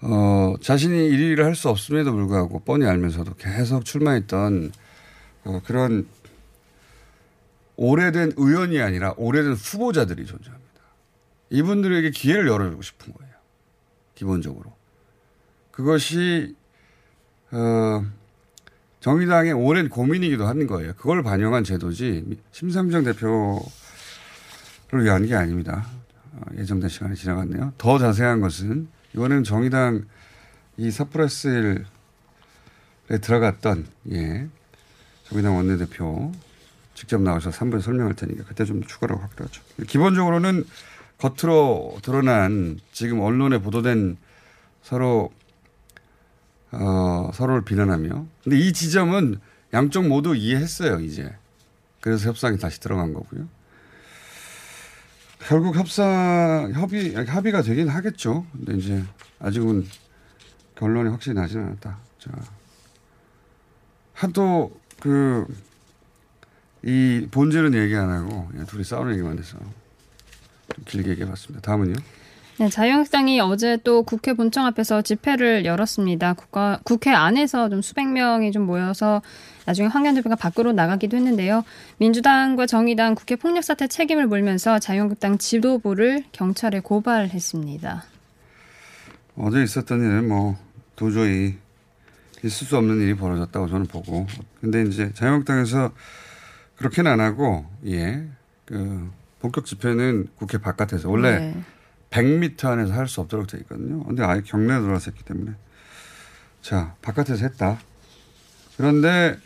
어, 0.02 0.56
자신이 0.62 0.96
1위를 1.10 1.44
할 1.44 1.56
수 1.56 1.70
없음에도 1.70 2.12
불구하고 2.12 2.60
뻔히 2.60 2.86
알면서도 2.86 3.36
계속 3.36 3.86
출마했던 3.86 4.72
어, 5.46 5.62
그런 5.66 6.08
오래된 7.76 8.34
의원이 8.38 8.80
아니라 8.82 9.14
오래된 9.18 9.54
후보자들이 9.54 10.26
존재합니다. 10.26 10.62
이분들에게 11.50 12.12
기회를 12.12 12.48
열어주고 12.48 12.82
싶은 12.82 13.14
거예요. 13.14 13.34
기본적으로. 14.16 14.74
그것이 15.72 16.56
어, 17.52 18.06
정의당의 19.00 19.54
오랜 19.54 19.90
고민이기도 19.90 20.46
하는 20.46 20.68
거예요. 20.68 20.94
그걸 20.94 21.24
반영한 21.24 21.64
제도지 21.64 22.40
심상정 22.52 23.04
대표를 23.04 23.60
위한 25.04 25.26
게 25.26 25.36
아닙니다. 25.36 25.88
어, 26.34 26.42
예정된 26.58 26.90
시간이 26.90 27.16
지나갔네요. 27.16 27.74
더 27.78 27.98
자세한 27.98 28.42
것은 28.42 28.88
이거는 29.14 29.44
정의당 29.44 30.06
이 30.78 30.90
사프라스에 30.90 31.84
들어갔던 33.22 33.88
예 34.12 34.48
정의당 35.26 35.56
원내대표 35.56 36.32
직접 36.94 37.22
나와서 37.22 37.50
3부에 37.50 37.82
설명할 37.82 38.16
테니까 38.16 38.44
그때 38.46 38.66
좀더 38.66 38.88
추가라고 38.88 39.22
하기로 39.22 39.46
하죠. 39.46 39.62
기본적으로는 39.88 40.66
겉으로 41.18 41.98
드러난 42.02 42.80
지금 42.92 43.20
언론에 43.20 43.60
보도된 43.60 44.18
서로 44.82 45.32
어, 46.72 47.32
서로를 47.34 47.64
비난하며. 47.64 48.26
근데 48.44 48.58
이 48.58 48.74
지점은 48.74 49.40
양쪽 49.74 50.08
모두 50.08 50.36
이해했어요, 50.36 51.00
이제. 51.02 51.34
그래서 52.00 52.30
협상이 52.30 52.58
다시 52.58 52.80
들어간 52.80 53.14
거고요. 53.14 53.48
결국 55.48 55.76
협상, 55.76 56.72
협의, 56.74 57.14
합의가 57.16 57.62
되긴 57.62 57.90
하겠죠. 57.90 58.46
근데 58.52 58.78
이제 58.78 59.04
아직은 59.40 59.88
결론이 60.76 61.10
확실히 61.10 61.36
나지는 61.36 61.66
않았다. 61.66 61.98
자. 62.20 62.32
하도 64.14 64.80
그, 65.00 65.46
이 66.84 67.28
본질은 67.32 67.74
얘기 67.74 67.96
안 67.96 68.10
하고 68.10 68.50
둘이 68.68 68.84
싸우는 68.84 69.14
얘기만 69.14 69.38
해서 69.38 69.58
좀 70.76 70.86
길게 70.86 71.12
얘기해 71.12 71.28
봤습니다. 71.28 71.62
다음은요. 71.62 71.96
네, 72.62 72.70
자유한국당이 72.70 73.40
어제 73.40 73.76
또 73.84 74.04
국회 74.04 74.34
본청 74.34 74.68
앞에서 74.68 75.02
집회를 75.02 75.66
열었습니다. 75.66 76.34
국가, 76.34 76.80
국회 76.84 77.10
안에서 77.10 77.70
좀 77.70 77.82
수백 77.82 78.08
명이 78.08 78.52
좀 78.52 78.68
모여서 78.68 79.24
나중에 79.66 79.88
황교안 79.88 80.14
대표가 80.14 80.36
밖으로 80.36 80.72
나가기도 80.72 81.18
했는데요. 81.18 81.64
민주당과 81.98 82.68
정의당 82.68 83.16
국회 83.16 83.36
폭력 83.36 83.64
사태 83.64 83.88
책임을 83.88 84.28
물면서 84.28 84.78
자유한국당 84.78 85.40
지도부를 85.40 86.26
경찰에 86.34 86.82
고발했습니다. 86.82 88.04
어제 89.38 89.64
있었던 89.64 90.00
일은 90.00 90.28
뭐 90.28 90.56
도저히 90.96 91.58
있을 92.44 92.68
수 92.68 92.78
없는 92.78 93.02
일이 93.02 93.16
벌어졌다고 93.16 93.70
저는 93.70 93.88
보고. 93.88 94.28
근데 94.60 94.84
이제 94.84 95.12
자유한국당에서 95.16 95.94
그렇게는 96.76 97.12
안 97.12 97.22
하고, 97.22 97.66
예. 97.88 98.24
그 98.66 99.10
본격 99.40 99.66
집회는 99.66 100.28
국회 100.36 100.60
바깥에서 100.60 101.10
원래 101.10 101.40
네. 101.40 101.64
100m 102.12 102.66
안에서 102.66 102.94
할 102.94 103.08
수 103.08 103.22
없도록 103.22 103.48
돼 103.48 103.58
있거든요. 103.60 104.04
근데 104.04 104.24
아예 104.24 104.42
경내에 104.42 104.80
들어와서 104.80 105.12
했기 105.12 105.24
때문에. 105.24 105.54
자, 106.62 106.94
바깥에서 107.02 107.44
했다. 107.46 107.80
그런데, 108.78 109.38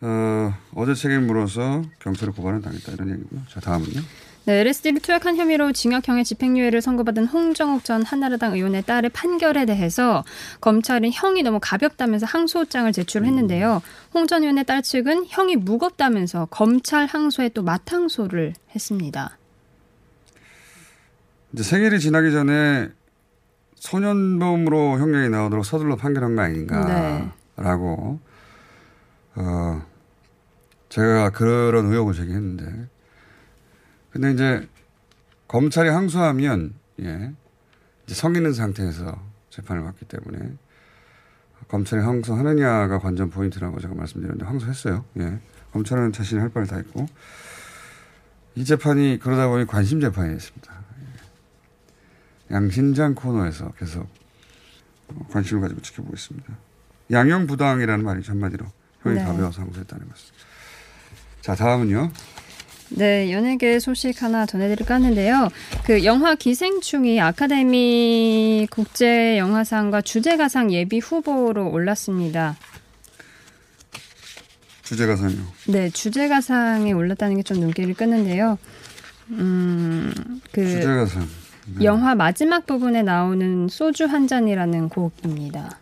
어, 0.00 0.52
어제 0.74 0.94
책임 0.94 1.26
물어서 1.26 1.82
경찰에 2.00 2.30
고발은 2.32 2.60
당했다. 2.62 2.92
이런 2.92 3.10
얘기고요. 3.10 3.40
자, 3.48 3.60
다음은요. 3.60 4.00
네, 4.46 4.60
LSD를 4.60 5.00
투약한 5.00 5.36
혐의로 5.36 5.72
징역형의 5.72 6.24
집행유예를 6.24 6.80
선고받은 6.80 7.26
홍정욱 7.26 7.82
전 7.84 8.04
한나라당 8.04 8.54
의원의 8.54 8.82
딸의 8.84 9.10
판결에 9.10 9.64
대해서 9.66 10.22
검찰은 10.60 11.10
형이 11.12 11.42
너무 11.42 11.58
가볍다면서 11.60 12.26
항소장을 12.26 12.92
제출했는데요. 12.92 13.82
홍 14.14 14.26
전 14.28 14.42
의원의 14.42 14.64
딸 14.64 14.82
측은 14.82 15.26
형이 15.28 15.56
무겁다면서 15.56 16.46
검찰 16.50 17.06
항소에 17.06 17.48
또 17.50 17.62
맞항소를 17.64 18.52
했습니다. 18.74 19.36
이제 21.56 21.62
생일이 21.62 21.98
지나기 21.98 22.32
전에 22.32 22.90
소년범으로 23.76 24.98
형량이 24.98 25.30
나오도록 25.30 25.64
서둘러 25.64 25.96
판결한 25.96 26.36
거 26.36 26.42
아닌가라고 26.42 28.20
어 29.36 29.82
제가 30.90 31.30
그런 31.30 31.86
의혹을 31.86 32.12
제기했는데 32.12 32.88
근데 34.10 34.32
이제 34.32 34.68
검찰이 35.48 35.88
항소하면 35.88 36.74
예 37.00 37.32
이제 38.04 38.14
성인인 38.14 38.52
상태에서 38.52 39.18
재판을 39.48 39.82
받기 39.82 40.04
때문에 40.04 40.52
검찰이 41.68 42.02
항소하느냐가 42.02 42.98
관전 42.98 43.30
포인트라고 43.30 43.80
제가 43.80 43.94
말씀드렸는데 43.94 44.44
항소했어요. 44.44 45.06
예. 45.20 45.38
검찰은 45.72 46.12
자신이 46.12 46.38
할 46.38 46.50
바를 46.50 46.68
다 46.68 46.76
했고 46.76 47.06
이 48.56 48.64
재판이 48.64 49.20
그러다 49.22 49.48
보니 49.48 49.66
관심 49.66 50.00
재판이 50.00 50.34
됐습니다. 50.34 50.75
예. 52.50 52.54
양신장 52.54 53.14
코너에서 53.14 53.72
계속 53.78 54.06
관심을 55.30 55.62
가지고 55.62 55.80
지켜보고 55.82 56.14
있습니다. 56.14 56.46
양형 57.12 57.46
부당이라는 57.46 58.04
말이 58.04 58.22
한마디로 58.26 58.66
형이 59.02 59.16
네. 59.16 59.24
가벼워서 59.24 59.62
항소했다는 59.62 60.08
것입니다. 60.08 60.36
자 61.40 61.54
다음은요. 61.54 62.10
네, 62.90 63.32
연예계 63.32 63.80
소식 63.80 64.22
하나 64.22 64.46
전해드릴까 64.46 64.94
하는데요. 64.94 65.48
그 65.84 66.04
영화 66.04 66.34
기생충이 66.36 67.20
아카데미 67.20 68.68
국제 68.70 69.38
영화상과 69.38 70.02
주제가상 70.02 70.72
예비 70.72 70.98
후보로 71.00 71.70
올랐습니다. 71.70 72.56
주제가상요. 74.84 75.36
네, 75.68 75.90
주제가상에 75.90 76.92
올랐다는 76.92 77.36
게 77.36 77.42
좀 77.42 77.58
눈길을 77.58 77.94
끄는데요. 77.94 78.56
음, 79.30 80.12
그 80.52 80.64
주제가상. 80.64 81.26
네. 81.74 81.84
영화 81.84 82.14
마지막 82.14 82.66
부분에 82.66 83.02
나오는 83.02 83.68
소주 83.68 84.04
한 84.04 84.26
잔이라는 84.28 84.88
곡입니다. 84.88 85.78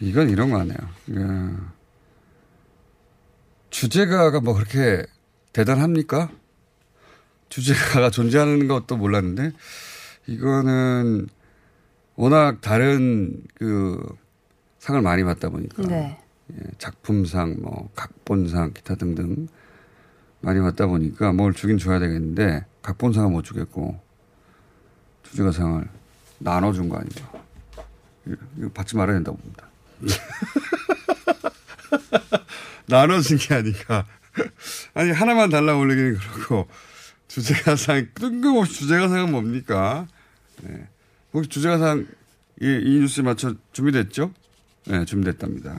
이건 0.00 0.30
이런 0.30 0.50
거 0.50 0.58
아니에요. 0.58 0.78
예. 1.10 1.78
주제가가 3.70 4.40
뭐 4.40 4.54
그렇게 4.54 5.04
대단합니까? 5.52 6.30
주제가가 7.48 8.10
존재하는 8.10 8.68
것도 8.68 8.96
몰랐는데 8.96 9.52
이거는 10.26 11.28
워낙 12.16 12.60
다른 12.60 13.42
그 13.54 14.00
상을 14.78 15.00
많이 15.00 15.22
받다 15.22 15.48
보니까 15.48 15.82
네. 15.84 16.18
예, 16.52 16.56
작품상, 16.78 17.56
뭐 17.60 17.88
각본상, 17.94 18.72
기타 18.72 18.94
등등 18.96 19.46
많이 20.40 20.60
받다 20.60 20.86
보니까 20.86 21.32
뭘 21.32 21.52
주긴 21.52 21.78
줘야 21.78 21.98
되겠는데 21.98 22.64
각본상은 22.82 23.32
못 23.32 23.42
주겠고 23.44 24.00
주제가상을 25.30 25.88
나눠준 26.38 26.88
거 26.88 26.96
아닌가? 26.96 27.30
이거- 28.56 28.68
받지 28.70 28.96
말아야 28.96 29.16
된다고 29.16 29.36
봅니다. 29.38 29.68
나눠준 32.86 33.38
게 33.38 33.54
아니까 33.54 34.06
아니 34.94 35.10
하나만 35.10 35.50
달라 35.50 35.76
올리기는 35.76 36.18
그렇고 36.18 36.68
주제가상 37.28 38.08
뜬금없이 38.14 38.74
주제가상은 38.74 39.30
뭡니까? 39.32 40.06
네. 40.62 40.86
혹시 41.32 41.50
주제가상 41.50 42.06
이, 42.60 42.66
이 42.66 43.00
뉴스에 43.00 43.22
맞춰 43.22 43.54
준비됐죠? 43.72 44.32
네, 44.86 45.04
준비됐답니다. 45.04 45.76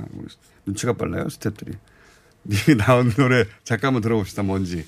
눈치가 0.65 0.93
빨라요, 0.93 1.25
스탭들이. 1.25 1.75
님이 2.45 2.77
나온 2.77 3.09
노래 3.11 3.45
잠깐 3.63 3.87
한번 3.89 4.01
들어봅시다. 4.01 4.43
뭔지. 4.43 4.85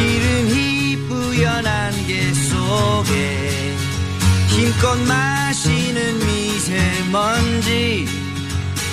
기름이 0.00 1.08
뿌연 1.08 1.66
안개 1.66 2.32
속에 2.32 3.76
힘껏 4.48 4.96
마시는 5.06 6.18
미세먼지 6.20 8.06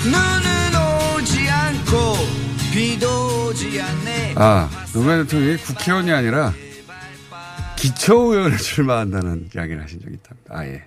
눈은 0.04 1.16
오지 1.16 1.48
않고 1.48 2.14
비도 2.72 3.46
오지 3.46 3.80
않네 3.80 4.34
아, 4.36 4.68
노무현 4.92 5.24
대통령이 5.24 5.56
국회의원이 5.56 6.12
아니라 6.12 6.52
기초의원에 7.76 8.56
출마한다는 8.58 9.48
이야기를 9.54 9.82
하신 9.82 10.00
적이 10.00 10.14
있답니다. 10.16 10.54
아, 10.54 10.66
예. 10.66 10.82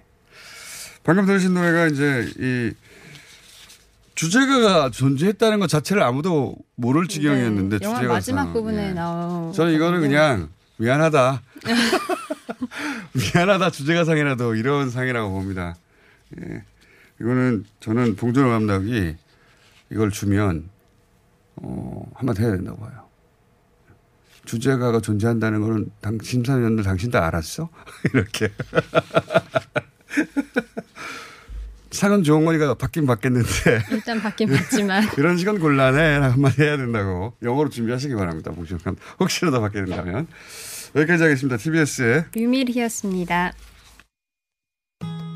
방금 1.03 1.25
들으신 1.25 1.53
노래가 1.53 1.87
이제 1.87 2.29
이 2.37 2.71
주제가가 4.21 4.91
존재했다는 4.91 5.59
것 5.59 5.67
자체를 5.67 6.03
아무도 6.03 6.55
모를 6.75 7.07
지경이었는데 7.07 7.79
네, 7.79 7.83
주제가 7.83 8.13
마지막 8.13 8.53
부분에 8.53 8.93
나오. 8.93 9.51
저는 9.51 9.73
이거는 9.73 9.99
그냥 9.99 10.49
미안하다. 10.77 11.41
미안하다 13.33 13.71
주제가 13.71 14.05
상이라도 14.05 14.53
이런 14.53 14.91
상이라고 14.91 15.31
봅니다. 15.31 15.75
예. 16.39 16.63
이거는 17.19 17.65
저는 17.79 18.15
봉준호 18.15 18.47
감독이 18.47 19.15
이걸 19.89 20.11
주면 20.11 20.69
어, 21.55 22.07
한마디 22.13 22.43
해야 22.43 22.51
된다고 22.51 22.77
봐요. 22.79 23.07
주제가가 24.45 24.99
존재한다는 24.99 25.61
거는 25.61 25.89
당, 25.99 26.19
심사위원들 26.21 26.83
당신 26.83 27.09
다 27.09 27.25
알았어? 27.25 27.69
이렇게. 28.13 28.51
상은 31.91 32.23
좋은 32.23 32.45
거니까 32.45 32.73
받긴 32.73 33.05
받겠는데. 33.05 33.49
일단 33.91 34.21
받긴 34.21 34.49
받지만. 34.49 35.03
이런 35.17 35.37
시간 35.37 35.59
곤란해. 35.59 36.17
한마디 36.17 36.63
해야 36.63 36.77
된다고. 36.77 37.33
영어로 37.43 37.69
준비하시기 37.69 38.15
바랍니다. 38.15 38.51
혹시라도 39.19 39.61
받게 39.61 39.85
된다면. 39.85 40.27
여기까지 40.95 41.23
하겠습니다. 41.23 41.57
TBS의 41.57 42.25
류밀희였습니다. 42.33 43.53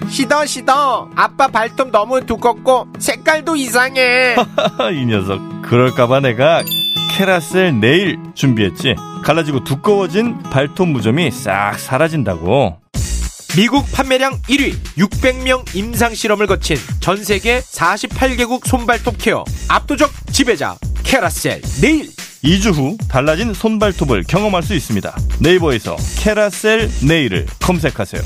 시더 0.10 0.46
시더 0.46 1.10
아빠 1.16 1.48
발톱 1.48 1.92
너무 1.92 2.26
두껍고 2.26 2.88
색깔도 3.00 3.56
이상해 3.56 4.36
이 4.94 5.06
녀석 5.06 5.42
그럴까봐 5.64 6.20
내가 6.20 6.62
캐라셀 7.18 7.80
네일 7.80 8.20
준비했지 8.36 8.96
갈라지고 9.24 9.64
두꺼워진 9.64 10.38
발톱 10.44 10.90
무좀이 10.90 11.32
싹 11.32 11.80
사라진다고 11.80 12.80
미국 13.56 13.90
판매량 13.92 14.42
1위 14.44 14.76
600명 14.98 15.76
임상 15.76 16.14
실험을 16.14 16.48
거친 16.48 16.78
전 17.00 17.24
세계 17.24 17.60
48개국 17.62 18.68
손발톱 18.68 19.18
케어 19.18 19.44
압도적 19.70 20.12
지배자 20.32 20.76
캐라셀 21.04 21.62
네일 21.82 22.10
2주 22.44 22.74
후 22.74 22.98
달라진 23.10 23.54
손발톱을 23.54 24.24
경험할 24.24 24.64
수 24.64 24.74
있습니다 24.74 25.16
네이버에서 25.40 25.96
캐라셀 26.20 26.90
네일을 27.08 27.46
검색하세요 27.62 28.22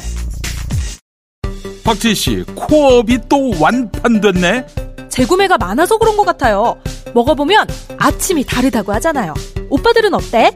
박지희 1.84 2.14
씨, 2.14 2.44
코업이 2.54 3.18
또 3.28 3.52
완판됐네? 3.60 4.64
재구매가 5.10 5.58
많아서 5.58 5.98
그런 5.98 6.16
것 6.18 6.24
같아요. 6.24 6.80
먹어보면 7.16 7.66
아침이 7.98 8.44
다르다고 8.46 8.94
하잖아요. 8.94 9.34
오빠들은 9.72 10.14
어때? 10.14 10.56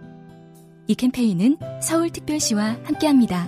이 0.91 0.95
캠페인은 0.95 1.57
서울특별시와 1.81 2.79
함께합니다. 2.83 3.47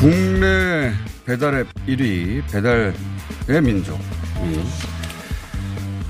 국내 0.00 0.90
배달앱 1.24 1.68
1위 1.86 2.42
배달의 2.50 3.62
민족 3.62 4.00
2위, 4.40 4.58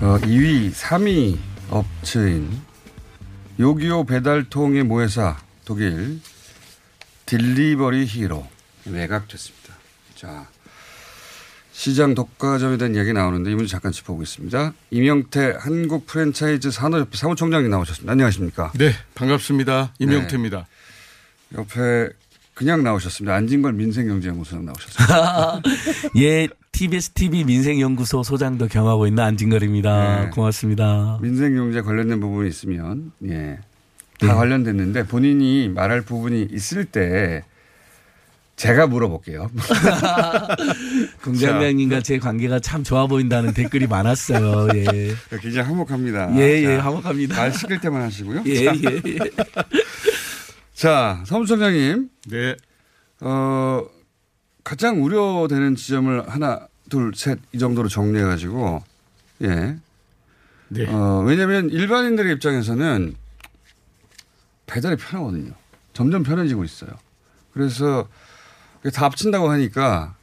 어, 0.00 0.18
2위 0.22 0.72
3위 0.72 1.36
업체인 1.68 2.48
요기요 3.60 4.04
배달통의 4.06 4.84
모회사 4.84 5.36
독일 5.64 6.20
딜리버리 7.26 8.04
히어로 8.06 8.46
매각됐습니다. 8.84 9.74
자 10.14 10.48
시장 11.72 12.14
독과점에 12.14 12.76
대한 12.76 12.94
이야기 12.94 13.12
나오는데 13.12 13.50
이 13.50 13.54
문제 13.54 13.70
잠깐 13.70 13.92
짚어보겠습니다. 13.92 14.74
임영태 14.90 15.56
한국 15.58 16.06
프랜차이즈 16.06 16.70
산업협회 16.70 17.16
사무총장님 17.16 17.70
나오셨습니다. 17.70 18.12
안녕하십니까? 18.12 18.72
네, 18.76 18.92
반갑습니다. 19.14 19.94
임영태입니다. 19.98 20.66
네. 21.48 21.58
옆에 21.58 22.10
그냥 22.54 22.82
나오셨습니다. 22.82 23.34
안진걸 23.34 23.72
민생경제연구소장 23.72 24.64
나오셨습니다. 24.66 25.62
예, 26.18 26.48
TBS 26.72 27.10
TV 27.10 27.44
민생연구소 27.44 28.22
소장도 28.22 28.68
겸하고 28.68 29.06
있는 29.06 29.22
안진걸입니다. 29.22 30.24
네. 30.24 30.30
고맙습니다. 30.30 31.18
민생경제 31.22 31.80
관련된 31.80 32.20
부분이 32.20 32.48
있으면 32.48 33.12
예. 33.26 33.58
다 34.22 34.28
네. 34.28 34.34
관련됐는데 34.34 35.06
본인이 35.06 35.68
말할 35.68 36.02
부분이 36.02 36.48
있을 36.52 36.84
때 36.84 37.44
제가 38.56 38.86
물어볼게요. 38.86 39.50
공장장님과 41.24 42.00
제 42.02 42.18
관계가 42.18 42.60
참 42.60 42.84
좋아 42.84 43.06
보인다는 43.06 43.54
댓글이 43.54 43.86
많았어요. 43.88 44.68
예. 44.74 45.14
굉장히 45.40 45.68
화목합니다. 45.68 46.36
예, 46.36 46.62
예, 46.62 46.76
자, 46.76 46.84
화목합니다. 46.84 47.36
말 47.36 47.52
시킬 47.52 47.80
때만 47.80 48.02
하시고요. 48.02 48.42
예, 48.46 48.64
자. 48.64 48.72
예, 48.76 49.02
예. 49.06 49.18
자, 50.74 51.22
사무총장님. 51.26 52.08
네. 52.28 52.56
어, 53.20 53.84
가장 54.62 55.02
우려되는 55.02 55.74
지점을 55.74 56.28
하나, 56.28 56.66
둘, 56.88 57.12
셋 57.14 57.38
이 57.52 57.58
정도로 57.58 57.88
정리해가지고, 57.88 58.82
예. 59.42 59.76
네. 60.68 60.86
어, 60.88 61.22
왜냐면 61.26 61.68
일반인들의 61.70 62.32
입장에서는 62.34 63.14
배달이 64.72 64.96
편하거든요. 64.96 65.52
점점 65.92 66.22
편해지고 66.22 66.64
있어요. 66.64 66.90
그래서 67.52 68.08
다 68.94 69.04
합친다고 69.04 69.50
하니까, 69.50 70.14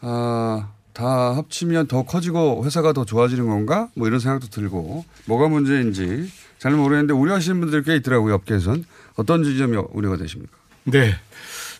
아, 0.00 0.70
다 0.94 1.36
합치면 1.36 1.86
더 1.86 2.02
커지고 2.04 2.64
회사가 2.64 2.92
더 2.92 3.04
좋아지는 3.04 3.46
건가? 3.46 3.88
뭐 3.94 4.08
이런 4.08 4.20
생각도 4.20 4.48
들고, 4.48 5.04
뭐가 5.26 5.48
문제인지 5.48 6.30
잘 6.58 6.72
모르겠는데 6.72 7.12
우려하시는 7.12 7.60
분들 7.60 7.82
꽤 7.82 7.96
있더라고요, 7.96 8.34
업계에선. 8.34 8.84
어떤 9.16 9.44
지점이 9.44 9.76
우려가 9.92 10.16
되십니까? 10.16 10.56
네. 10.84 11.14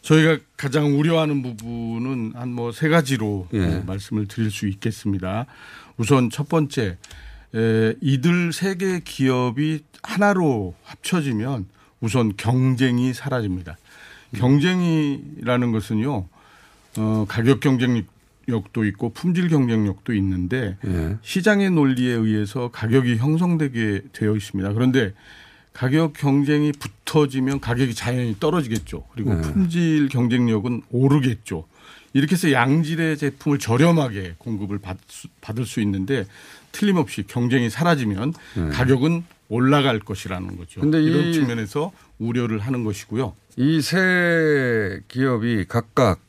저희가 0.02 0.38
가장 0.56 0.98
우려하는 0.98 1.42
부분은 1.42 2.32
한 2.36 2.50
뭐 2.50 2.70
세 2.72 2.88
가지로 2.88 3.48
예. 3.54 3.64
어, 3.64 3.82
말씀을 3.86 4.26
드릴 4.28 4.50
수 4.50 4.66
있겠습니다. 4.68 5.46
우선 5.96 6.30
첫 6.30 6.48
번째, 6.48 6.98
에, 7.54 7.94
이들 8.00 8.52
세 8.52 8.76
개 8.76 9.00
기업이 9.00 9.82
하나로 10.02 10.74
합쳐지면 10.84 11.66
우선 12.00 12.34
경쟁이 12.36 13.12
사라집니다. 13.12 13.76
경쟁이라는 14.36 15.72
것은요, 15.72 16.26
어, 16.98 17.24
가격 17.28 17.60
경쟁력도 17.60 18.84
있고 18.86 19.10
품질 19.12 19.48
경쟁력도 19.48 20.12
있는데 20.14 20.76
예. 20.86 21.16
시장의 21.22 21.70
논리에 21.70 22.12
의해서 22.12 22.70
가격이 22.70 23.16
형성되게 23.16 24.02
되어 24.12 24.36
있습니다. 24.36 24.72
그런데 24.72 25.14
가격 25.72 26.12
경쟁이 26.12 26.72
붙어지면 26.72 27.60
가격이 27.60 27.94
자연히 27.94 28.36
떨어지겠죠. 28.40 29.04
그리고 29.12 29.34
네. 29.34 29.42
품질 29.42 30.08
경쟁력은 30.08 30.82
오르겠죠. 30.90 31.66
이렇게 32.14 32.32
해서 32.32 32.50
양질의 32.50 33.16
제품을 33.16 33.58
저렴하게 33.58 34.34
공급을 34.38 34.78
받, 34.78 34.96
받을 35.40 35.64
수 35.66 35.80
있는데 35.80 36.26
틀림없이 36.72 37.24
경쟁이 37.28 37.70
사라지면 37.70 38.34
네. 38.56 38.68
가격은 38.70 39.24
올라갈 39.48 39.98
것이라는 39.98 40.56
거죠. 40.56 40.80
근데 40.80 41.02
이런 41.02 41.24
이- 41.26 41.32
측면에서 41.32 41.92
우려를 42.18 42.58
하는 42.58 42.84
것이고요. 42.84 43.34
이 43.56 43.80
세 43.80 45.00
기업이 45.08 45.64
각각 45.68 46.20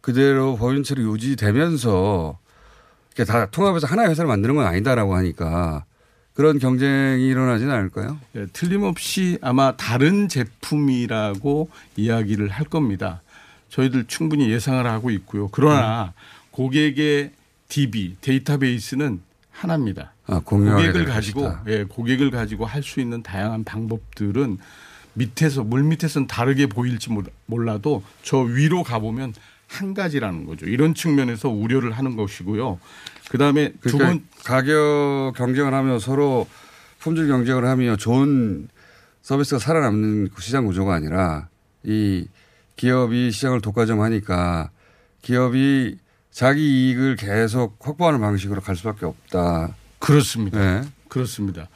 그대로 0.00 0.56
법인체로 0.56 1.02
유지되면서 1.12 2.38
이렇게 3.14 3.30
다 3.30 3.46
통합해서 3.50 3.86
하나의 3.86 4.10
회사를 4.10 4.26
만드는 4.28 4.54
건 4.56 4.66
아니다라고 4.66 5.14
하니까 5.16 5.84
그런 6.34 6.58
경쟁이 6.58 7.28
일어나지는 7.28 7.72
않을까요? 7.74 8.18
예, 8.36 8.46
틀림없이 8.52 9.38
아마 9.42 9.76
다른 9.76 10.28
제품이라고 10.28 11.68
이야기를 11.96 12.48
할 12.48 12.64
겁니다. 12.66 13.20
저희들 13.68 14.06
충분히 14.06 14.50
예상을 14.50 14.84
하고 14.86 15.10
있고요. 15.10 15.48
그러나 15.48 16.14
고객의 16.52 17.32
DB 17.68 18.16
데이터베이스는 18.20 19.20
하나입니다. 19.66 20.12
아, 20.26 20.40
고객을 20.44 20.92
될 20.92 21.04
가지고 21.04 21.42
것이다. 21.42 21.62
예, 21.68 21.84
고객을 21.84 22.30
가지고 22.30 22.66
할 22.66 22.82
수 22.82 23.00
있는 23.00 23.22
다양한 23.22 23.62
방법들은 23.64 24.58
밑에서 25.14 25.62
물 25.62 25.84
밑에서는 25.84 26.26
다르게 26.26 26.66
보일지 26.66 27.10
몰- 27.10 27.24
몰라도 27.46 28.02
저 28.22 28.38
위로 28.38 28.82
가보면 28.82 29.34
한 29.68 29.94
가지라는 29.94 30.46
거죠. 30.46 30.66
이런 30.66 30.94
측면에서 30.94 31.48
우려를 31.48 31.92
하는 31.92 32.16
것이고요. 32.16 32.78
그다음에 33.30 33.72
두 33.82 33.96
그러니까 33.98 34.06
번 34.08 34.24
가격 34.44 35.32
경쟁을 35.36 35.72
하며 35.72 35.98
서로 35.98 36.46
품질 36.98 37.28
경쟁을 37.28 37.64
하며 37.64 37.96
좋은 37.96 38.68
서비스가 39.22 39.58
살아남는 39.60 40.30
그 40.34 40.42
시장 40.42 40.66
구조가 40.66 40.92
아니라 40.94 41.48
이 41.84 42.26
기업이 42.76 43.30
시장을 43.30 43.60
독과점하니까 43.60 44.70
기업이 45.22 45.98
자기 46.32 46.88
이익을 46.88 47.16
계속 47.16 47.76
확보하는 47.80 48.20
방식으로 48.20 48.60
갈 48.62 48.74
수밖에 48.74 49.04
없다. 49.06 49.74
그렇습니다. 49.98 50.58
네. 50.58 50.88
그렇습니다. 51.08 51.68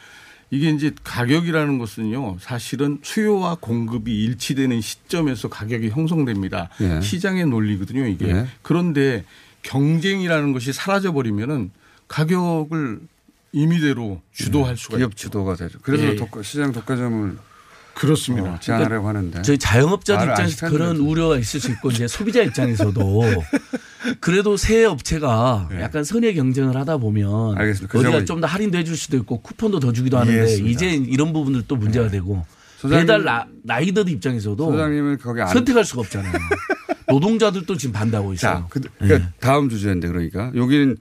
이게 0.50 0.70
이제 0.70 0.92
가격이라는 1.04 1.78
것은요, 1.78 2.38
사실은 2.40 2.98
수요와 3.02 3.56
공급이 3.60 4.24
일치되는 4.24 4.80
시점에서 4.80 5.48
가격이 5.48 5.90
형성됩니다. 5.90 6.70
예. 6.80 7.00
시장의 7.00 7.46
논리거든요, 7.46 8.06
이게. 8.06 8.28
예. 8.28 8.46
그런데 8.62 9.24
경쟁이라는 9.62 10.52
것이 10.52 10.72
사라져 10.72 11.12
버리면은 11.12 11.70
가격을 12.08 13.00
임의대로 13.52 14.22
주도할 14.32 14.76
수가 14.76 14.96
네. 14.96 15.00
기업 15.00 15.12
있죠. 15.12 15.22
주도가 15.24 15.56
되죠. 15.56 15.78
그래서 15.82 16.04
예. 16.04 16.16
독과- 16.16 16.44
시장 16.44 16.72
독과점을 16.72 17.36
그렇습니다. 17.94 18.52
어, 18.54 18.60
제한하려고 18.60 19.08
하는데 19.08 19.42
저희 19.42 19.56
안 20.28 20.48
입장에서. 20.48 20.68
그런 20.70 20.96
우려가 20.98 21.38
있을 21.38 21.58
수 21.60 21.70
있고 21.72 21.90
이제 21.90 22.06
소비자 22.06 22.42
입장에서도 22.42 23.00
그래도 24.20 24.56
새 24.56 24.84
업체가 24.84 25.68
약간 25.80 26.04
선의 26.04 26.34
경쟁을 26.34 26.76
하다 26.76 26.98
보면 26.98 27.54
네. 27.54 27.60
알겠습니다. 27.60 27.92
그 27.92 27.98
어디가 28.00 28.24
좀 28.24 28.40
더 28.40 28.46
할인도 28.46 28.78
해줄 28.78 28.96
수도 28.96 29.16
있고 29.18 29.40
쿠폰도 29.40 29.80
더 29.80 29.92
주기도 29.92 30.18
하는데 30.18 30.32
이해했습니다. 30.34 30.66
네. 30.66 30.70
이제 30.94 31.10
이런 31.10 31.32
부분들 31.32 31.62
또 31.68 31.76
문제가 31.76 32.08
되고 32.08 32.44
소장님- 32.80 32.90
배달 33.00 33.24
라, 33.24 33.46
라이더들 33.64 34.12
입장에서도 34.12 34.70
소장님은 34.72 35.18
거기 35.18 35.40
안 35.40 35.48
선택할 35.48 35.84
수가 35.84 36.00
없잖아요. 36.02 36.32
노동자들도 37.08 37.76
지금 37.76 37.92
반대하고 37.92 38.32
있어요. 38.34 38.52
자, 38.62 38.66
그, 38.68 38.80
그러니까 38.98 39.18
네. 39.26 39.32
다음 39.40 39.68
주제인데 39.68 40.08
그러니까 40.08 40.50
여기는 40.54 40.96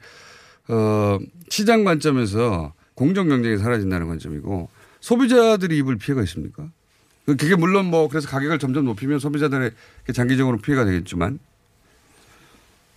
어, 0.70 1.18
시장 1.50 1.84
관점에서 1.84 2.74
공정 2.94 3.28
경쟁이 3.28 3.58
사라진다는 3.58 4.08
관점이고 4.08 4.70
소비자들이 5.02 5.78
입을 5.80 5.98
피해가 5.98 6.22
있습니까? 6.24 6.70
그- 7.26 7.36
그게 7.36 7.56
물론 7.56 7.86
뭐 7.88 8.08
그래서 8.08 8.28
가격을 8.30 8.60
점점 8.60 8.86
높이면 8.86 9.20
소비자들의 9.20 9.72
장기적으로 10.14 10.58
피해가 10.58 10.86
되겠지만 10.86 11.40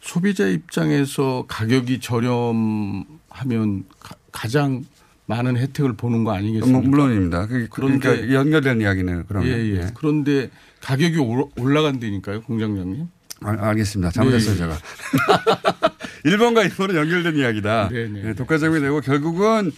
소비자 0.01 0.47
입장에서 0.47 1.45
가격이 1.49 2.01
저렴하면 2.01 3.85
가, 4.33 4.49
장 4.49 4.85
많은 5.27 5.57
혜택을 5.57 5.95
보는 5.95 6.25
거 6.25 6.33
아니겠습니까? 6.33 6.71
뭐 6.81 6.81
물론입니다. 6.89 7.47
그- 7.47 7.69
그런데 7.71 7.99
그러니까 8.09 8.33
연결된 8.35 8.81
이야기네요. 8.81 9.25
그러면 9.29 9.49
예, 9.49 9.77
예. 9.77 9.87
그런데 9.95 10.49
가격이 10.81 11.19
올- 11.19 11.47
올라간다니까요, 11.59 12.43
공장장님. 12.43 13.07
알, 13.43 13.59
알겠습니다. 13.59 14.11
잘못했어요, 14.11 14.53
네. 14.55 14.59
제가. 14.59 14.79
1번과 16.25 16.69
2번은 16.71 16.95
연결된 16.97 17.37
이야기다. 17.37 17.89
네, 17.93 18.09
네. 18.09 18.23
네, 18.23 18.35
독과점이 18.35 18.81
되고 18.81 19.01
결국은 19.01 19.71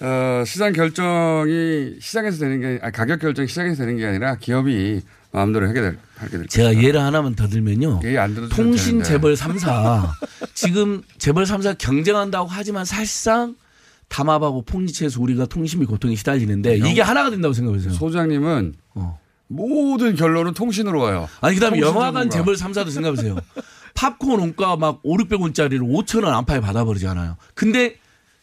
어, 0.00 0.42
시장 0.46 0.72
결정이 0.72 1.96
시장에서 2.00 2.38
되는 2.38 2.60
게 2.60 2.78
아니, 2.82 2.92
가격 2.92 3.20
결정이 3.20 3.46
시장에서 3.48 3.78
되는 3.84 3.96
게 3.98 4.06
아니라 4.06 4.36
기업이 4.36 5.00
마음대로 5.30 5.68
하게 5.68 5.80
될 5.80 5.98
하게 6.16 6.38
될 6.38 6.46
제가 6.48 6.68
것이다. 6.70 6.82
예를 6.82 7.00
하나만 7.02 7.34
더 7.34 7.46
들면요. 7.48 8.00
들어도 8.00 8.48
통신 8.48 8.98
되는데. 9.00 9.04
재벌 9.04 9.34
3사 9.34 10.10
지금 10.54 11.02
재벌 11.18 11.44
3사 11.44 11.76
경쟁한다고 11.78 12.48
하지만 12.50 12.84
사실상 12.84 13.56
담합하고 14.08 14.62
폭리채에서 14.62 15.20
우리가 15.20 15.46
통신비 15.46 15.86
고통에 15.86 16.14
시달리는데 16.14 16.78
이게 16.78 17.02
하나가 17.02 17.30
된다고 17.30 17.52
생각해보세요. 17.52 17.92
소장님은 17.92 18.74
모든 19.48 20.14
결론은 20.14 20.54
통신으로 20.54 21.00
와요. 21.00 21.28
아니 21.40 21.54
그다음에 21.54 21.80
영화관. 21.80 22.30
재벌 22.30 22.54
3사도 22.54 22.90
생각해보세요. 22.90 23.36
팝콘 23.94 24.38
원가 24.38 24.76
막 24.76 25.00
5, 25.02 25.16
600원짜리를 25.16 25.80
5천 25.80 26.24
원 26.24 26.34
안팎에 26.34 26.60
받아버리잖아요. 26.60 27.36
근데 27.54 27.96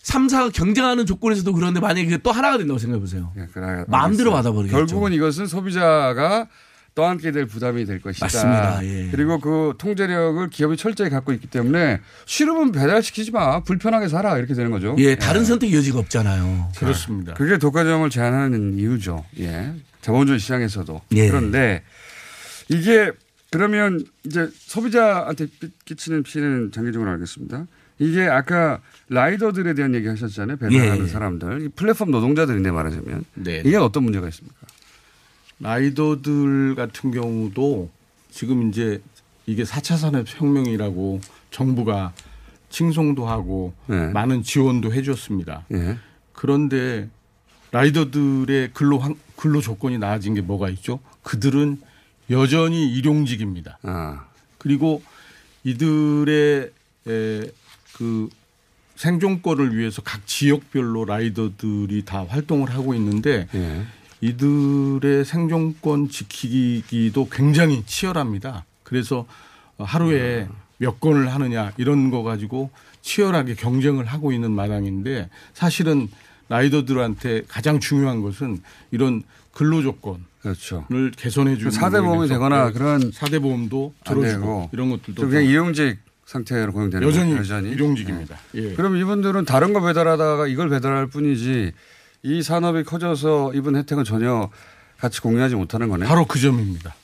3사가 0.04 0.54
경쟁하는 0.54 1.06
조건에서도 1.06 1.52
그런데 1.54 1.80
만약에 1.80 2.18
또 2.18 2.32
하나가 2.32 2.58
된다고 2.58 2.78
생각해보세요. 2.78 3.32
예, 3.38 3.48
그래, 3.52 3.86
마음대로 3.88 4.32
알겠어요. 4.32 4.36
받아버리겠죠. 4.36 4.78
결국은 4.78 5.14
이것은 5.14 5.48
소비자가 5.48 6.48
떠안게 6.96 7.32
될 7.32 7.46
부담이 7.46 7.86
될 7.86 8.02
것이다. 8.02 8.26
맞습니다. 8.26 8.80
예. 8.86 9.10
그리고 9.12 9.38
그 9.40 9.74
통제력을 9.78 10.50
기업이 10.50 10.78
철저히 10.78 11.10
갖고 11.10 11.34
있기 11.34 11.48
때문에 11.48 12.00
싫으면 12.26 12.72
배달시키지 12.72 13.32
마. 13.32 13.60
불편하게 13.60 14.08
살아. 14.08 14.38
이렇게 14.38 14.54
되는 14.54 14.72
거죠. 14.72 14.96
예, 15.00 15.16
다른 15.16 15.44
선택 15.44 15.74
여지가 15.74 16.00
없잖아요. 16.00 16.72
그렇습니다. 16.78 17.34
그게 17.34 17.58
독과점을 17.58 18.10
제한하는 18.10 18.76
이유죠. 18.80 19.26
예. 19.40 19.74
자본주의 20.02 20.40
시장에서도. 20.40 21.02
예. 21.16 21.28
그런데 21.28 21.84
이게 22.70 23.12
그러면 23.52 24.04
이제 24.24 24.48
소비자한테 24.54 25.48
끼- 25.48 25.72
끼치는 25.84 26.24
피해는 26.24 26.72
장기적으로 26.72 27.12
알겠습니다. 27.12 27.68
이게 28.00 28.24
아까 28.28 28.80
라이더들에 29.10 29.74
대한 29.74 29.96
얘기 29.96 30.08
하셨잖아요. 30.08 30.58
배달하는 30.58 31.04
예. 31.04 31.08
사람들. 31.08 31.62
이 31.62 31.68
플랫폼 31.70 32.12
노동자들인데 32.12 32.72
말하자면. 32.72 33.26
네. 33.36 33.62
이게 33.66 33.76
어떤 33.76 34.04
문제가 34.04 34.28
있습니까? 34.30 34.56
라이더들 35.60 36.76
같은 36.76 37.12
경우도 37.12 37.90
지금 38.32 38.70
이제 38.70 39.02
이게 39.46 39.64
4차 39.64 39.98
산업혁명이라고 39.98 41.22
정부가 41.52 42.14
칭송도 42.70 43.28
하고 43.28 43.74
네. 43.88 44.08
많은 44.08 44.44
지원도 44.44 44.94
해줬습니다. 44.94 45.66
예. 45.72 45.98
그런데 46.34 47.08
라이더들의 47.72 48.72
근로 48.74 49.00
환- 49.00 49.16
근로 49.36 49.62
조건이 49.62 49.98
나아진 49.98 50.34
게 50.34 50.42
뭐가 50.42 50.70
있죠? 50.72 51.00
그들은 51.24 51.80
여전히 52.32 52.92
일용직입니다. 52.94 53.80
아. 53.84 54.26
그리고 54.58 55.02
이들의 55.64 56.72
에, 57.08 57.42
그 57.94 58.30
생존권을 58.96 59.78
위해서 59.78 60.02
각 60.02 60.26
지역별로 60.26 61.06
라이더들이 61.06 62.04
다 62.06 62.26
활동을 62.28 62.72
하고 62.72 62.94
있는데 62.96 63.48
예. 63.54 63.84
이들의 64.26 65.24
생존권 65.24 66.10
지키기도 66.10 67.30
굉장히 67.30 67.84
치열합니다. 67.86 68.66
그래서 68.84 69.26
하루에 69.78 70.48
몇 70.78 71.00
건을 71.00 71.34
하느냐 71.34 71.74
이런 71.78 72.10
거 72.10 72.24
가지고 72.24 72.72
치열하게 73.02 73.56
경쟁을 73.56 74.06
하고 74.06 74.32
있는 74.32 74.52
마당인데 74.52 75.30
사실은 75.54 76.10
라이더들한테 76.50 77.44
가장 77.48 77.80
중요한 77.80 78.22
것은 78.22 78.62
이런 78.92 79.24
근로 79.52 79.82
조건을 79.82 80.20
그렇죠. 80.42 80.86
개선해 81.18 81.58
주는 81.58 81.72
사대 81.72 82.02
보험이 82.02 82.28
되거나 82.28 82.68
네, 82.68 82.74
그런 82.74 83.12
사대 83.12 83.40
보험도 83.40 83.94
안 84.06 84.20
들어주고 84.20 84.70
이런 84.74 84.90
것들도 84.90 85.22
좀 85.22 85.30
그냥 85.30 85.44
좀 85.44 85.52
일용직 85.52 85.98
상태로 86.26 86.74
고용되는 86.74 87.08
여전히 87.08 87.34
여전히 87.34 87.70
일용직입니다. 87.70 88.38
예. 88.56 88.74
그럼 88.74 88.98
이분들은 88.98 89.46
다른 89.46 89.74
거 89.74 89.82
배달하다가 89.82 90.48
이걸 90.48 90.70
배달할 90.70 91.08
뿐이지 91.08 91.72
이 92.26 92.42
산업이 92.42 92.84
커져서 92.84 93.54
이분 93.54 93.76
혜택은 93.76 94.04
전혀 94.04 94.50
같이 95.00 95.22
공유하지 95.22 95.54
못하는 95.56 95.90
거네. 95.90 96.08
바로 96.08 96.26
그 96.26 96.40
점입니다. 96.40 96.96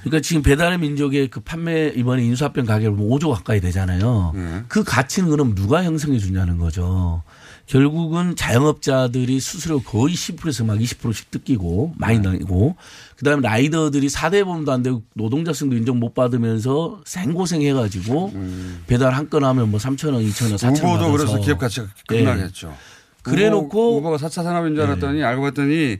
그러니까 0.00 0.20
지금 0.20 0.42
배달의 0.42 0.78
민족의 0.78 1.28
그 1.28 1.40
판매 1.40 1.88
이번에 1.88 2.22
인수합병 2.22 2.66
가격을 2.66 2.96
보면 2.96 3.18
5조 3.18 3.32
가까이 3.32 3.60
되잖아요. 3.60 4.32
네. 4.34 4.62
그 4.68 4.84
가치는 4.84 5.30
그럼 5.30 5.54
누가 5.54 5.82
형성해 5.82 6.18
주냐는 6.18 6.58
거죠. 6.58 7.22
결국은 7.66 8.36
자영업자들이 8.36 9.40
수수료 9.40 9.80
거의 9.82 10.14
10%에서 10.14 10.64
막 10.64 10.76
20%씩 10.78 11.30
뜯기고 11.30 11.94
많이 11.96 12.18
네. 12.18 12.30
나고 12.38 12.76
그다음에 13.16 13.42
라이더들이 13.42 14.08
4대 14.08 14.44
보험도 14.44 14.70
안 14.70 14.82
되고 14.82 15.02
노동자성도 15.14 15.76
인정 15.76 15.98
못 15.98 16.14
받으면서 16.14 17.00
생고생 17.06 17.62
해가지고 17.62 18.32
배달 18.86 19.14
한 19.14 19.30
건 19.30 19.44
하면 19.44 19.70
뭐 19.70 19.80
3천 19.80 20.12
원, 20.12 20.22
2천 20.24 20.50
원, 20.50 20.56
4천 20.56 20.84
원 20.84 21.00
음. 21.00 21.04
우버도 21.06 21.12
그래서 21.12 21.40
기업 21.40 21.58
가치가 21.58 21.86
예. 22.12 22.18
급락했죠. 22.18 22.76
그래놓고 23.22 23.98
우버, 23.98 24.10
가 24.10 24.16
4차 24.16 24.42
산업인 24.42 24.74
줄 24.74 24.84
알았더니 24.84 25.22
알고 25.22 25.42
봤더니 25.42 25.98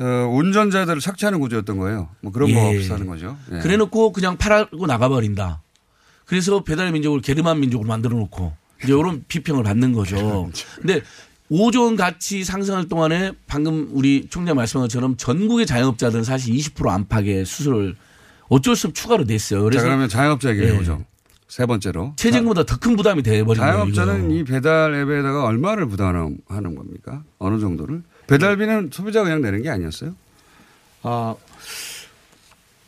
어, 0.00 0.04
운전자들을 0.32 1.00
삭제하는 1.00 1.40
구조였던 1.40 1.78
거예요. 1.78 2.08
뭐 2.20 2.32
그런 2.32 2.52
거 2.52 2.60
예. 2.60 2.78
없다는 2.78 3.06
거죠. 3.06 3.36
예. 3.52 3.58
그래 3.58 3.76
놓고 3.76 4.12
그냥 4.12 4.36
팔고 4.36 4.86
나가버린다. 4.86 5.62
그래서 6.24 6.62
배달 6.62 6.92
민족을 6.92 7.20
게르만 7.20 7.58
민족으로 7.60 7.88
만들어 7.88 8.16
놓고 8.16 8.52
이제 8.84 8.92
이런 8.92 9.24
비평을 9.28 9.64
받는 9.64 9.92
거죠. 9.92 10.50
근데 10.76 11.00
5조 11.50 11.84
원 11.84 11.96
가치 11.96 12.44
상승할 12.44 12.88
동안에 12.88 13.32
방금 13.46 13.88
우리 13.92 14.26
총장 14.28 14.56
말씀한 14.56 14.84
것처럼 14.84 15.16
전국의 15.16 15.66
자영업자들은 15.66 16.22
사실 16.22 16.54
20% 16.54 16.88
안팎의 16.88 17.46
수수료를 17.46 17.96
어쩔 18.48 18.76
수 18.76 18.88
없이 18.88 19.02
추가로 19.02 19.24
냈어요. 19.24 19.60
자 19.60 19.64
그래서 19.64 19.84
그러면 19.84 20.08
자영업자 20.08 20.50
얘기를 20.50 20.68
예. 20.68 20.72
해보죠. 20.74 21.04
세 21.48 21.64
번째로. 21.66 22.12
최저임금보다 22.16 22.64
더 22.64 22.76
큰 22.78 22.94
부담이 22.96 23.22
돼버린 23.22 23.60
거예요. 23.60 23.72
자영업자는. 23.92 24.30
이 24.30 24.44
배달 24.44 24.94
앱에다가 24.94 25.44
얼마를 25.44 25.86
부담하는 25.88 26.38
겁니까? 26.76 27.24
어느 27.38 27.58
정도를? 27.58 28.02
배달비는 28.26 28.90
소비자가 28.92 29.24
그냥 29.24 29.40
내는 29.42 29.62
게 29.62 29.70
아니었어요? 29.70 30.14
아, 31.02 31.34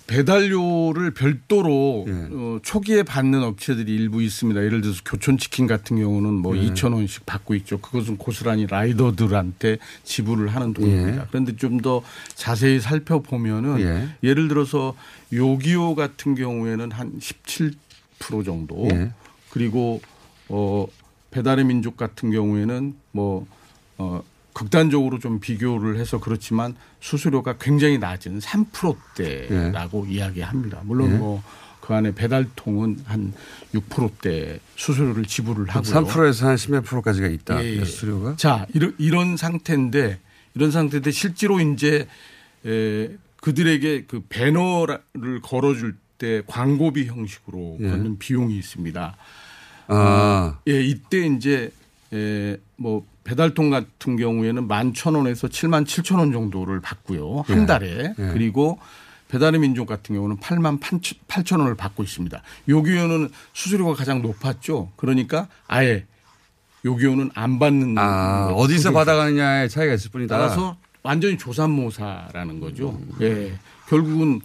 배달료를 0.06 1.12
별도로 1.12 2.04
예. 2.08 2.12
어, 2.32 2.58
초기에 2.64 3.04
받는 3.04 3.44
업체들이 3.44 3.94
일부 3.94 4.20
있습니다. 4.20 4.60
예를 4.64 4.80
들어서 4.80 5.00
교촌치킨 5.04 5.68
같은 5.68 5.96
경우는 5.98 6.32
뭐 6.34 6.56
예. 6.58 6.62
2천 6.62 6.92
원씩 6.94 7.26
받고 7.26 7.54
있죠. 7.56 7.78
그것은 7.78 8.16
고스란히 8.16 8.66
라이더들한테 8.66 9.78
지불을 10.02 10.48
하는 10.48 10.72
돈입니다. 10.74 11.22
예. 11.22 11.26
그런데 11.30 11.54
좀 11.56 11.80
더 11.80 12.02
자세히 12.34 12.80
살펴보면은 12.80 13.80
예. 13.80 14.08
예. 14.24 14.34
를 14.34 14.48
들어서 14.48 14.94
요기요 15.32 15.94
같은 15.94 16.34
경우에는 16.34 16.90
한 16.90 17.12
17% 17.20 17.74
정도 18.44 18.88
예. 18.90 19.12
그리고 19.50 20.00
어 20.48 20.86
배달의 21.30 21.64
민족 21.64 21.96
같은 21.96 22.30
경우에는 22.30 22.94
뭐 23.12 23.46
어, 23.98 24.22
극단적으로 24.52 25.18
좀 25.18 25.40
비교를 25.40 25.98
해서 25.98 26.18
그렇지만 26.18 26.74
수수료가 27.00 27.56
굉장히 27.58 27.98
낮은 27.98 28.40
3%대라고 28.40 30.06
이야기합니다. 30.06 30.80
물론 30.84 31.12
예. 31.12 31.16
뭐그 31.16 31.94
안에 31.94 32.14
배달통은 32.14 33.00
한 33.04 33.32
6%대 33.74 34.58
수수료를 34.76 35.24
지불을 35.24 35.68
하고요. 35.68 36.06
3%에서 36.06 36.48
한 36.48 36.56
10몇 36.56 36.84
프로까지가 36.84 37.28
있다. 37.28 37.64
예, 37.64 37.76
예. 37.76 37.84
수수료가. 37.84 38.36
자, 38.36 38.66
이런, 38.74 38.94
이런 38.98 39.36
상태인데 39.36 40.18
이런 40.54 40.70
상태인데 40.70 41.10
실제로 41.12 41.60
이제 41.60 42.08
에, 42.66 43.08
그들에게 43.40 44.04
그 44.06 44.24
배너를 44.28 45.40
걸어줄 45.42 45.96
때 46.20 46.42
광고비 46.46 47.06
형식으로 47.06 47.78
예. 47.80 47.88
받는 47.88 48.18
비용이 48.18 48.56
있습니다. 48.56 49.16
아. 49.88 50.58
예, 50.68 50.80
이때 50.80 51.26
이제 51.26 51.72
에, 52.12 52.56
뭐 52.76 53.04
배달통 53.24 53.70
같은 53.70 54.16
경우에는 54.16 54.68
11,000원에서 54.68 55.48
7만 55.48 55.84
7천 55.84 56.18
원 56.18 56.30
정도를 56.30 56.80
받고요. 56.80 57.44
한 57.46 57.62
예. 57.62 57.66
달에. 57.66 58.14
예. 58.18 58.30
그리고 58.32 58.78
배달의 59.28 59.60
민족 59.60 59.86
같은 59.86 60.14
경우는 60.14 60.38
8만 60.38 60.78
8천 60.80 61.60
원을 61.60 61.74
받고 61.74 62.02
있습니다. 62.02 62.42
요기요는 62.68 63.30
수수료가 63.52 63.94
가장 63.94 64.22
높았죠. 64.22 64.92
그러니까 64.96 65.48
아예 65.68 66.04
요기요는 66.84 67.30
안 67.34 67.58
받는 67.58 67.96
아, 67.96 68.48
어디서 68.54 68.92
받아가느냐의 68.92 69.68
차이가 69.70 69.94
있을 69.94 70.10
뿐이다. 70.10 70.36
따라서 70.36 70.76
완전히 71.02 71.38
조산모사라는 71.38 72.60
거죠. 72.60 72.90
음. 72.90 73.12
예. 73.20 73.52
결국은 73.88 74.40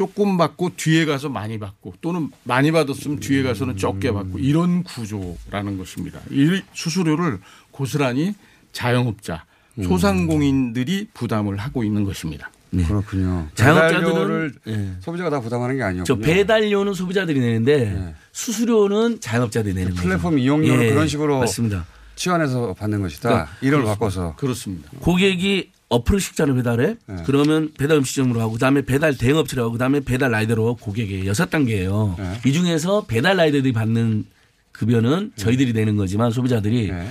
조금 0.00 0.38
받고 0.38 0.70
뒤에 0.78 1.04
가서 1.04 1.28
많이 1.28 1.58
받고 1.58 1.92
또는 2.00 2.30
많이 2.44 2.72
받았으면 2.72 3.20
뒤에 3.20 3.42
가서는 3.42 3.76
적게 3.76 4.10
받고 4.12 4.38
이런 4.38 4.82
구조라는 4.82 5.76
것입니다. 5.76 6.20
이 6.30 6.62
수수료를 6.72 7.38
고스란히 7.70 8.32
자영업자, 8.72 9.44
음. 9.78 9.84
소상공인들이 9.84 11.08
부담을 11.12 11.58
하고 11.58 11.84
있는 11.84 12.04
것입니다. 12.04 12.50
그렇군요. 12.70 13.48
자영업자들은 13.54 14.04
배달료를 14.06 14.52
예. 14.68 14.90
소비자가 15.00 15.28
다 15.28 15.40
부담하는 15.40 15.76
게 15.76 15.82
아니었군요. 15.82 16.04
저 16.04 16.16
배달료는 16.16 16.94
소비자들이 16.94 17.38
내는데 17.38 18.14
수수료는 18.32 19.20
자영업자들이 19.20 19.74
내는 19.74 19.90
거죠. 19.90 20.00
네. 20.00 20.08
플랫폼 20.08 20.38
이용료를 20.38 20.86
예, 20.86 20.90
그런 20.94 21.08
식으로 21.08 21.40
맞습니다. 21.40 21.84
치환해서 22.16 22.72
받는 22.72 23.02
것이다. 23.02 23.28
그러니까 23.28 23.50
이를. 23.60 23.84
바꿔서. 23.84 24.34
그렇습니다. 24.36 24.88
고객이 25.00 25.72
어플 25.90 26.20
식자를 26.20 26.54
배달해. 26.54 26.96
네. 27.06 27.16
그러면 27.26 27.72
배달 27.76 27.98
음식점으로 27.98 28.40
하고 28.40 28.52
그다음에 28.52 28.82
배달 28.82 29.16
대행업체로 29.16 29.62
하고 29.62 29.72
그다음에 29.72 30.00
배달 30.00 30.30
라이더로 30.30 30.76
고객이 30.76 31.26
여섯 31.26 31.50
단계예요. 31.50 32.14
네. 32.16 32.40
이 32.46 32.52
중에서 32.52 33.04
배달 33.06 33.36
라이더들이 33.36 33.72
받는 33.72 34.24
급여는 34.72 35.32
저희들이 35.36 35.72
내는 35.72 35.96
거지만 35.96 36.30
소비자들이 36.30 36.92
네. 36.92 37.08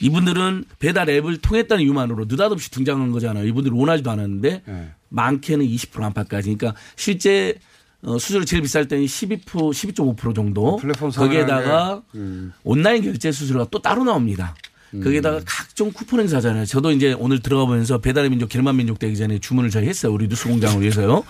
이분들은 0.00 0.64
배달 0.78 1.10
앱을 1.10 1.38
통했다는 1.38 1.84
이유만으로 1.84 2.26
느닷없이 2.26 2.70
등장한 2.70 3.10
거잖아요. 3.10 3.46
이분들이 3.46 3.74
원하지도 3.74 4.10
않았는데 4.10 4.62
네. 4.64 4.90
많게는 5.08 5.66
20% 5.66 6.00
안팎까지. 6.00 6.54
그러니까 6.54 6.80
실제 6.96 7.58
어, 8.02 8.16
수수료 8.16 8.44
제일 8.44 8.62
비쌀 8.62 8.86
때는 8.88 9.04
12% 9.04 9.44
12.5% 9.44 10.34
정도. 10.34 10.76
플랫폼 10.76 11.10
거기에다가 11.10 12.02
음. 12.14 12.52
온라인 12.62 13.02
결제 13.02 13.30
수수료가 13.32 13.66
또 13.70 13.82
따로 13.82 14.04
나옵니다. 14.04 14.54
거기에다가 14.92 15.40
각종 15.46 15.92
쿠폰 15.92 16.20
행사잖아요. 16.20 16.64
저도 16.66 16.90
이제 16.90 17.12
오늘 17.12 17.40
들어가 17.40 17.64
보면서 17.66 17.98
배달의 17.98 18.30
민족, 18.30 18.48
게르만 18.48 18.76
민족 18.76 18.98
되기 18.98 19.16
전에 19.16 19.38
주문을 19.38 19.70
저희 19.70 19.86
했어요. 19.86 20.12
우리 20.12 20.26
뉴스 20.28 20.48
공장을 20.48 20.80
위해서요. 20.80 21.24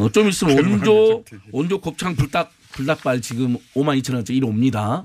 어, 0.00 0.08
좀 0.12 0.28
있으면 0.28 0.56
온조, 0.82 1.24
온조 1.50 1.80
곱창 1.80 2.14
불닭, 2.14 2.52
불닭발 2.72 3.20
지금 3.20 3.56
5만 3.74 4.00
2천 4.00 4.14
원짜리 4.14 4.36
이리 4.38 4.46
옵니다. 4.46 5.04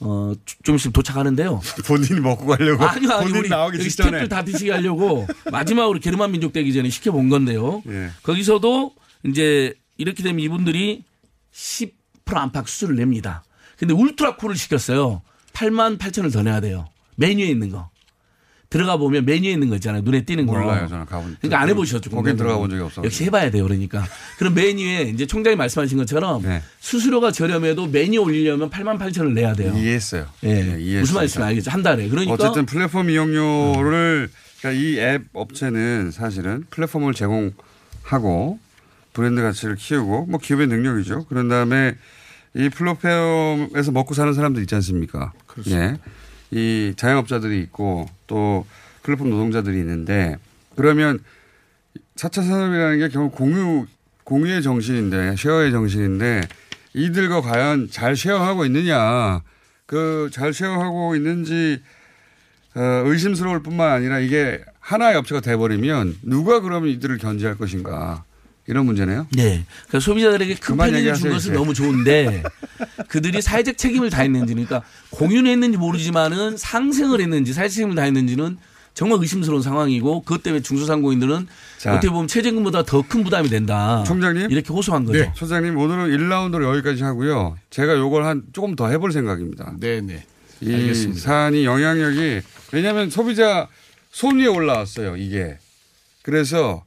어, 0.00 0.32
주- 0.44 0.56
좀 0.64 0.76
있으면 0.76 0.92
도착하는데요. 0.92 1.60
본인이 1.86 2.20
먹고 2.20 2.46
가려고. 2.46 2.84
아니요, 2.84 3.10
아니, 3.12 3.22
본인 3.28 3.36
우리 3.40 3.48
나오기 3.48 3.78
여기. 3.78 3.90
스태프들 3.90 4.28
다 4.28 4.44
드시게 4.44 4.72
하려고 4.72 5.26
마지막으로 5.50 6.00
게르만 6.00 6.32
민족 6.32 6.52
되기 6.52 6.72
전에 6.74 6.90
시켜 6.90 7.12
본 7.12 7.28
건데요. 7.28 7.82
예. 7.88 8.10
거기서도 8.22 8.92
이제 9.24 9.72
이렇게 9.98 10.22
되면 10.22 10.40
이분들이 10.40 11.04
10% 11.54 11.90
안팎 12.34 12.68
수수료를 12.68 12.96
냅니다. 12.96 13.44
근데 13.78 13.94
울트라 13.94 14.36
쿨을 14.36 14.56
시켰어요. 14.56 15.22
8만 15.52 15.98
8천을 15.98 16.32
더 16.32 16.42
내야 16.42 16.60
돼요. 16.60 16.86
메뉴에 17.16 17.46
있는 17.46 17.70
거. 17.70 17.90
들어가 18.68 18.96
보면 18.96 19.24
메뉴에 19.24 19.52
있는 19.52 19.68
거 19.68 19.76
있잖아요. 19.76 20.02
눈에 20.02 20.24
띄는 20.24 20.44
거. 20.46 20.52
몰라요, 20.52 20.88
저는 20.88 21.06
가본. 21.06 21.36
그러니까 21.40 21.60
안 21.60 21.68
해보셨죠. 21.68 22.10
거긴 22.10 22.16
공장장은. 22.16 22.36
들어가 22.36 22.58
본 22.58 22.68
적이 22.70 22.82
없어요. 22.82 23.04
역시 23.04 23.24
해봐야 23.24 23.50
돼요. 23.50 23.62
그러니까. 23.62 24.04
그럼 24.38 24.54
메뉴에 24.54 25.02
이제 25.02 25.24
총장이 25.24 25.54
말씀하신 25.56 25.98
것처럼 25.98 26.42
수수료가 26.80 27.30
저렴해도 27.30 27.86
메뉴 27.86 28.20
올리려면 28.22 28.68
8만 28.68 28.98
8천을 28.98 29.32
내야 29.34 29.52
돼요. 29.54 29.72
이해했어요. 29.76 30.26
예. 30.42 30.48
네, 30.48 30.60
이해했습니다. 30.62 31.00
무슨 31.00 31.14
말씀인지 31.14 31.42
알겠죠. 31.48 31.70
한 31.70 31.82
달에. 31.84 32.08
그러니까 32.08 32.34
어쨌든 32.34 32.66
플랫폼 32.66 33.08
이용료를 33.08 34.28
그러니까 34.60 34.82
이 34.82 34.98
앱 34.98 35.22
업체는 35.32 36.10
사실은 36.10 36.64
플랫폼을 36.70 37.14
제공하고 37.14 38.58
브랜드 39.12 39.42
가치를 39.42 39.76
키우고 39.76 40.26
뭐 40.26 40.40
기업의 40.40 40.66
능력이죠. 40.66 41.26
그런 41.26 41.48
다음에 41.48 41.94
이 42.56 42.68
플랫폼에서 42.68 43.92
먹고 43.92 44.12
사는 44.14 44.32
사람들 44.34 44.60
있지 44.62 44.74
않습니까? 44.74 45.32
예. 45.68 45.96
이 46.50 46.94
자영업자들이 46.96 47.60
있고 47.60 48.08
또 48.26 48.66
플랫폼 49.02 49.30
노동자들이 49.30 49.78
있는데 49.78 50.36
그러면 50.76 51.20
4차 52.16 52.46
산업이라는 52.46 52.98
게 52.98 53.08
결국 53.08 53.34
공유 53.34 53.86
공유의 54.24 54.62
정신인데 54.62 55.36
쉐어의 55.36 55.70
정신인데 55.70 56.42
이들과 56.94 57.40
과연 57.42 57.88
잘 57.90 58.16
쉐어하고 58.16 58.64
있느냐? 58.66 59.42
그 59.86 60.28
잘 60.32 60.52
쉐어하고 60.52 61.14
있는지 61.14 61.80
어, 62.74 62.80
의심스러울 63.06 63.62
뿐만 63.62 63.92
아니라 63.92 64.18
이게 64.18 64.62
하나의 64.80 65.16
업체가 65.16 65.40
돼버리면 65.40 66.18
누가 66.22 66.60
그러면 66.60 66.90
이들을 66.90 67.18
견제할 67.18 67.56
것인가 67.56 68.24
이런 68.68 68.86
문제네요. 68.86 69.28
네. 69.32 69.64
그러니까 69.86 70.00
소비자들에게 70.00 70.54
큰 70.56 70.74
얘기하세요, 70.86 71.14
준 71.14 71.30
것은 71.30 71.50
이제. 71.50 71.58
너무 71.58 71.72
좋은데 71.74 72.42
그들이 73.08 73.40
사회적 73.40 73.78
책임을 73.78 74.10
다했는지 74.10 74.54
그러니까 74.54 74.82
공유는 75.10 75.50
했는지 75.50 75.78
모르지만은 75.78 76.56
상생을 76.56 77.20
했는지 77.20 77.52
사회적 77.52 77.74
책임을 77.74 77.94
다했는지는 77.94 78.58
정말 78.94 79.18
의심스러운 79.20 79.60
상황이고 79.62 80.22
그것 80.22 80.42
때문에 80.42 80.62
중소상공인들은 80.62 81.46
자. 81.78 81.92
어떻게 81.92 82.08
보면 82.08 82.28
최저임금보다 82.28 82.84
더 82.84 83.02
큰 83.02 83.22
부담이 83.22 83.48
된다. 83.50 84.02
총장님 84.06 84.50
이렇게 84.50 84.72
호소한 84.72 85.04
거죠. 85.04 85.18
네. 85.18 85.32
소장님 85.36 85.76
오늘은 85.76 86.08
1라운드로 86.16 86.64
여기까지 86.64 87.02
하고요. 87.04 87.56
제가 87.70 87.94
요걸 87.96 88.24
한 88.24 88.42
조금 88.52 88.74
더 88.74 88.88
해볼 88.88 89.12
생각입니다. 89.12 89.74
네네. 89.78 90.24
이 90.62 90.74
알겠습니다. 90.74 91.20
사안이 91.20 91.66
영향력이 91.66 92.40
왜냐하면 92.72 93.10
소비자 93.10 93.68
손 94.10 94.38
위에 94.40 94.46
올라왔어요. 94.46 95.16
이게 95.18 95.58
그래서 96.22 96.82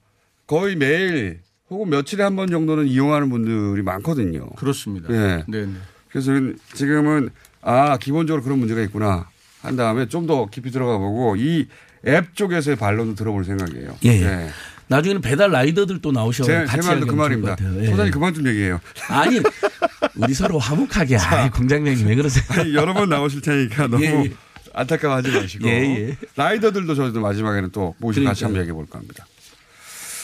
거의 0.47 0.75
매일 0.75 1.41
혹은 1.69 1.89
며칠에 1.89 2.23
한 2.23 2.35
번 2.35 2.49
정도는 2.49 2.87
이용하는 2.87 3.29
분들이 3.29 3.81
많거든요. 3.83 4.49
그렇습니다. 4.51 5.13
예. 5.13 5.43
네네. 5.47 5.73
그래서 6.09 6.31
지금은 6.73 7.29
아 7.61 7.97
기본적으로 7.97 8.41
그런 8.43 8.57
문제가 8.59 8.81
있구나 8.81 9.27
한 9.61 9.75
다음에 9.75 10.07
좀 10.07 10.25
더 10.27 10.47
깊이 10.49 10.71
들어가 10.71 10.97
보고 10.97 11.35
이 11.35 11.67
앱 12.07 12.33
쪽에서의 12.33 12.77
반론도 12.77 13.15
들어볼 13.15 13.43
생각이에요. 13.43 13.97
예. 14.05 14.19
네. 14.21 14.49
나중에는 14.87 15.21
배달 15.21 15.51
라이더들 15.51 16.01
또 16.01 16.13
나오셔 16.13 16.45
제, 16.45 16.63
같이 16.63 16.81
제 16.81 16.87
말도 16.87 17.05
그 17.07 17.13
말입니다. 17.13 17.57
예. 17.81 17.87
소장님 17.87 18.11
그만 18.13 18.33
좀 18.33 18.47
얘기해요. 18.47 18.79
아니 19.09 19.41
우리 20.15 20.33
서로 20.33 20.57
화목하게 20.59 21.17
아이, 21.17 21.49
공장장님 21.49 22.07
왜 22.07 22.15
그러세요? 22.15 22.43
아니, 22.51 22.73
여러 22.73 22.93
번 22.93 23.09
나오실 23.09 23.41
테니까 23.41 23.87
너무 23.91 24.05
예, 24.05 24.23
예. 24.23 24.31
안타까워하지 24.73 25.29
마시고 25.31 25.67
예, 25.67 25.71
예. 26.07 26.17
라이더들도 26.37 26.95
저희도 26.95 27.19
마지막에는 27.19 27.69
또 27.71 27.93
모시고 27.99 28.25
같이 28.25 28.39
그러니까요. 28.43 28.45
한번 28.47 28.61
얘기해 28.61 28.73
볼까 28.73 28.97
합니다. 28.99 29.25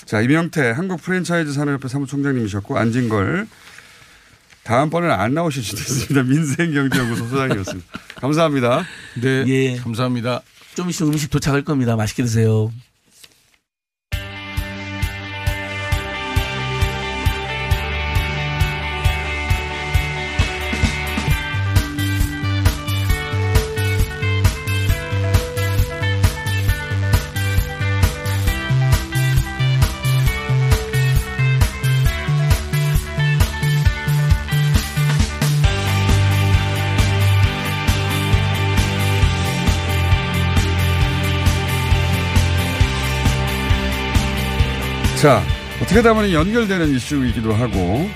자 0.05 0.21
이명태 0.21 0.71
한국 0.71 1.01
프랜차이즈 1.01 1.51
산업협회 1.53 1.87
사무총장님이셨고 1.87 2.77
안진걸 2.77 3.47
다음번에는 4.63 5.13
안 5.13 5.33
나오실 5.33 5.63
수도 5.63 5.79
있습니다. 5.79 6.23
민생경제연구소 6.29 7.27
소장이었습니다. 7.27 7.87
감사합니다. 8.15 8.83
네. 9.21 9.43
예. 9.47 9.75
감사합니다. 9.77 10.41
좀 10.75 10.89
있으면 10.89 11.13
음식 11.13 11.29
도착할 11.29 11.63
겁니다. 11.63 11.95
맛있게 11.95 12.23
드세요. 12.23 12.71
자, 45.21 45.41
어떻게 45.81 46.01
보면 46.01 46.31
연결되는 46.31 46.89
이슈이기도 46.89 47.53
하고, 47.53 48.09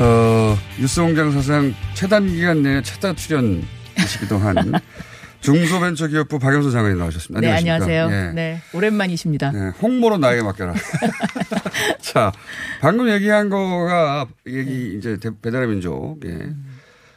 어, 0.00 0.58
뉴스공장 0.78 1.30
사상 1.32 1.74
최단 1.94 2.26
기간 2.26 2.62
내에 2.62 2.82
최다 2.82 3.14
출연이시기도 3.14 4.38
한 4.38 4.56
중소벤처기업부 5.40 6.38
박영수 6.38 6.70
장관님 6.70 6.98
나오셨습니다. 6.98 7.40
네, 7.40 7.52
안녕하십니까? 7.52 7.84
안녕하세요. 8.04 8.28
예. 8.28 8.32
네, 8.32 8.62
오랜만이십니다. 8.72 9.50
네, 9.52 9.68
홍보로 9.80 10.18
나에게 10.18 10.42
맡겨라. 10.42 10.74
자, 12.00 12.32
방금 12.80 13.08
얘기한 13.08 13.48
거가 13.48 14.26
얘기 14.46 14.96
이제 14.96 15.16
대- 15.18 15.30
배달의 15.40 15.68
민족. 15.68 16.18
예. 16.26 16.50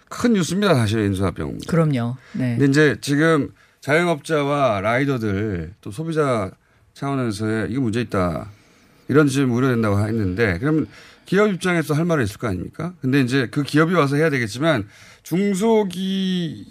큰 0.10 0.34
뉴스입니다, 0.34 0.74
사실 0.76 1.00
인수합병. 1.02 1.58
그럼요. 1.68 2.16
네. 2.34 2.56
근데 2.58 2.66
이제 2.66 2.96
지금 3.02 3.50
자영업자와 3.82 4.82
라이더들 4.82 5.74
또 5.82 5.92
소비자 5.92 6.50
차원에서의 6.96 7.72
이거 7.72 7.82
문제 7.82 8.02
있다. 8.02 8.50
이런 9.10 9.28
지금 9.28 9.52
우려된다고 9.52 10.00
했는데 10.00 10.58
그러면 10.60 10.88
기업 11.26 11.52
입장에서 11.52 11.94
할 11.94 12.06
말이 12.06 12.24
있을 12.24 12.38
거 12.38 12.48
아닙니까? 12.48 12.94
근데 13.02 13.20
이제 13.20 13.48
그 13.52 13.64
기업이 13.64 13.94
와서 13.94 14.16
해야 14.16 14.30
되겠지만 14.30 14.88
중소기업 15.24 16.66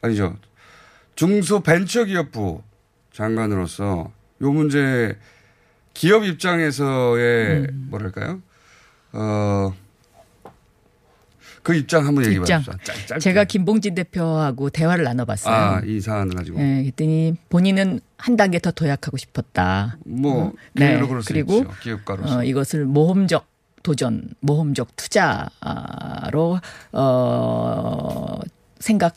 아니죠. 0.00 0.36
중소벤처기업부 1.16 2.62
장관으로서 3.12 4.12
요 4.42 4.52
문제 4.52 5.18
기업 5.92 6.24
입장에서의 6.24 7.68
뭐랄까요? 7.72 8.40
어, 9.12 9.74
그 11.64 11.74
입장 11.74 12.06
한번 12.06 12.24
얘기해 12.26 12.40
입장. 12.40 12.62
짧게. 12.62 13.18
제가 13.20 13.44
김봉진 13.44 13.94
대표하고 13.94 14.68
대화를 14.68 15.02
나눠봤어요. 15.02 15.54
아, 15.54 15.80
이 15.84 15.98
사안을 15.98 16.36
가지고. 16.36 16.58
네, 16.58 16.82
그랬더니 16.82 17.34
본인은 17.48 18.00
한 18.18 18.36
단계 18.36 18.58
더 18.58 18.70
도약하고 18.70 19.16
싶었다. 19.16 19.96
뭐, 20.04 20.48
어, 20.48 20.52
네, 20.74 21.00
그리고. 21.26 21.64
기업가로서. 21.82 22.38
어, 22.38 22.44
이것을 22.44 22.84
모험적 22.84 23.46
도전, 23.82 24.28
모험적 24.40 24.94
투자로 24.96 26.60
어, 26.92 28.38
생각 28.78 29.14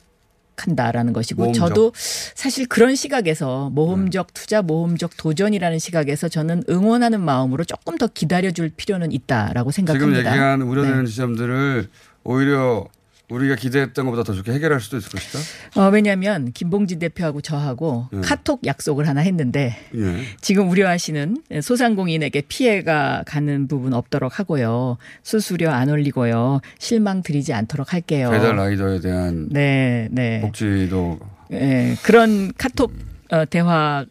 한다라는 0.58 1.14
것이고 1.14 1.44
모험적. 1.44 1.68
저도 1.70 1.92
사실 1.96 2.68
그런 2.68 2.96
시각에서 2.96 3.70
모험적 3.70 4.34
투자, 4.34 4.62
모험적 4.62 5.18
도전이라는 5.18 5.80
시각에서 5.80 6.28
저는 6.28 6.64
응원하는 6.70 7.22
마음으로 7.22 7.64
조금 7.64 7.98
더 7.98 8.08
기다려줄 8.08 8.72
필요는 8.76 9.12
있다라고 9.12 9.72
지금 9.72 9.88
생각합니다. 9.88 10.32
얘기한 10.32 10.62
우려되는 10.62 11.06
네. 11.06 11.10
지점들을 11.10 11.90
오히려 12.24 12.88
우리가 13.30 13.56
기대했던 13.56 14.06
것보다 14.06 14.24
더 14.24 14.34
좋게 14.34 14.54
해결할 14.54 14.80
수도 14.80 14.98
있을 14.98 15.12
것이다. 15.12 15.40
어, 15.82 15.90
왜냐하면 15.90 16.52
김봉진 16.54 17.00
대표하고 17.00 17.42
저하고 17.42 18.08
음. 18.14 18.22
카톡 18.22 18.66
약속을 18.66 19.08
하나 19.08 19.20
했는데 19.22 19.76
예. 19.96 20.24
지금 20.40 20.70
우려하시는 20.70 21.38
소상공인에게 21.62 22.44
피해가 22.48 23.24
가는 23.28 23.68
부분 23.68 23.94
없도록 23.94 24.40
하고요. 24.40 24.98
수수료 25.24 25.70
안 25.72 25.90
올리고요. 25.90 26.62
실망 26.80 27.22
드리지 27.22 27.54
않도록 27.54 27.94
할게요. 27.94 28.30
배달 28.32 28.56
라이더에 28.56 29.02
대한 29.02 29.50
네, 29.52 30.08
네. 30.12 30.40
복지도 30.42 31.20
예, 31.52 31.96
그런 32.04 32.54
카톡 32.58 32.94
어, 33.32 33.44
대화 33.46 34.06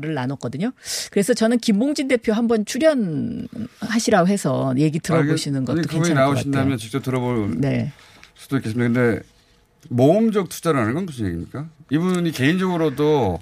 를 0.00 0.14
나눴거든요. 0.14 0.72
그래서 1.10 1.34
저는 1.34 1.58
김봉진 1.58 2.08
대표 2.08 2.32
한번 2.32 2.64
출연하시라고 2.64 4.26
해서 4.26 4.72
얘기 4.78 4.98
들어보시는 4.98 5.66
것도 5.66 5.82
괜찮을 5.82 6.14
것 6.14 6.20
나오신다면. 6.20 6.78
직접 6.78 7.02
들어볼 7.02 7.60
네. 7.60 7.92
수도 8.34 8.56
있겠습니다. 8.56 8.90
근데 8.90 9.22
모험적 9.90 10.48
투자라는 10.48 10.94
건 10.94 11.04
무슨 11.04 11.26
얘기입니까? 11.26 11.68
이분이 11.90 12.32
개인적으로도 12.32 13.38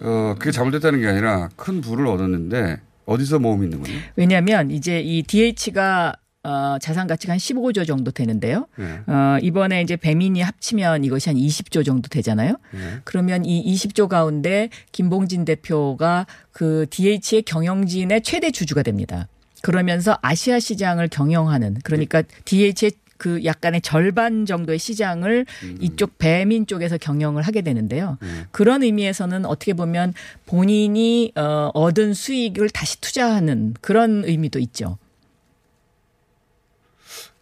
어, 0.00 0.34
그게 0.38 0.52
잘못됐다는 0.52 1.00
게 1.00 1.08
아니라 1.08 1.48
큰 1.56 1.80
부를 1.80 2.06
얻었는데 2.06 2.80
어디서 3.06 3.40
모험이 3.40 3.64
있는 3.66 3.82
거예요? 3.82 3.98
왜냐하면 4.14 4.70
이제 4.70 5.00
이 5.00 5.24
DH가 5.24 6.14
어, 6.44 6.76
자산 6.80 7.06
가치가 7.06 7.32
한 7.32 7.38
15조 7.38 7.86
정도 7.86 8.10
되는데요. 8.10 8.66
네. 8.76 9.00
어, 9.06 9.38
이번에 9.42 9.80
이제 9.80 9.96
배민이 9.96 10.42
합치면 10.42 11.04
이것이 11.04 11.30
한 11.30 11.36
20조 11.36 11.84
정도 11.84 12.08
되잖아요. 12.08 12.56
네. 12.72 12.78
그러면 13.04 13.44
이 13.44 13.74
20조 13.74 14.08
가운데 14.08 14.68
김봉진 14.92 15.46
대표가 15.46 16.26
그 16.52 16.86
DH의 16.90 17.42
경영진의 17.42 18.22
최대 18.22 18.50
주주가 18.50 18.82
됩니다. 18.82 19.26
그러면서 19.62 20.18
아시아 20.20 20.60
시장을 20.60 21.08
경영하는 21.08 21.78
그러니까 21.82 22.22
DH의 22.44 22.92
그 23.16 23.42
약간의 23.44 23.80
절반 23.80 24.44
정도의 24.44 24.78
시장을 24.78 25.46
이쪽 25.80 26.18
배민 26.18 26.66
쪽에서 26.66 26.98
경영을 26.98 27.42
하게 27.42 27.62
되는데요. 27.62 28.18
그런 28.50 28.82
의미에서는 28.82 29.46
어떻게 29.46 29.72
보면 29.72 30.12
본인이 30.44 31.32
어, 31.36 31.70
얻은 31.72 32.12
수익을 32.12 32.68
다시 32.68 33.00
투자하는 33.00 33.74
그런 33.80 34.24
의미도 34.26 34.58
있죠. 34.58 34.98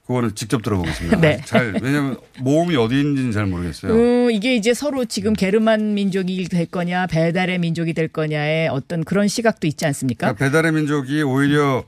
그거는 0.07 0.35
직접 0.35 0.63
들어보겠습니다. 0.63 1.19
네. 1.23 1.41
잘 1.45 1.75
왜냐하면 1.81 2.17
모험이 2.41 2.77
어디 2.77 2.99
있는지는 2.99 3.33
잘 3.33 3.47
모르겠어요. 3.47 3.93
음, 3.93 4.31
이게 4.31 4.57
이제 4.57 4.75
서로 4.75 5.05
지금 5.05 5.33
게르만 5.33 5.95
민족이 5.95 6.45
될 6.49 6.67
거냐 6.67 7.07
배달의 7.07 7.59
민족이 7.59 7.93
될 7.95 8.09
거냐의 8.09 8.69
어떤 8.69 9.05
그런 9.05 9.29
시각도 9.29 9.67
있지 9.67 9.87
않습니까? 9.87 10.33
그러니까 10.33 10.45
배달의 10.45 10.73
민족이 10.73 11.23
오히려 11.23 11.85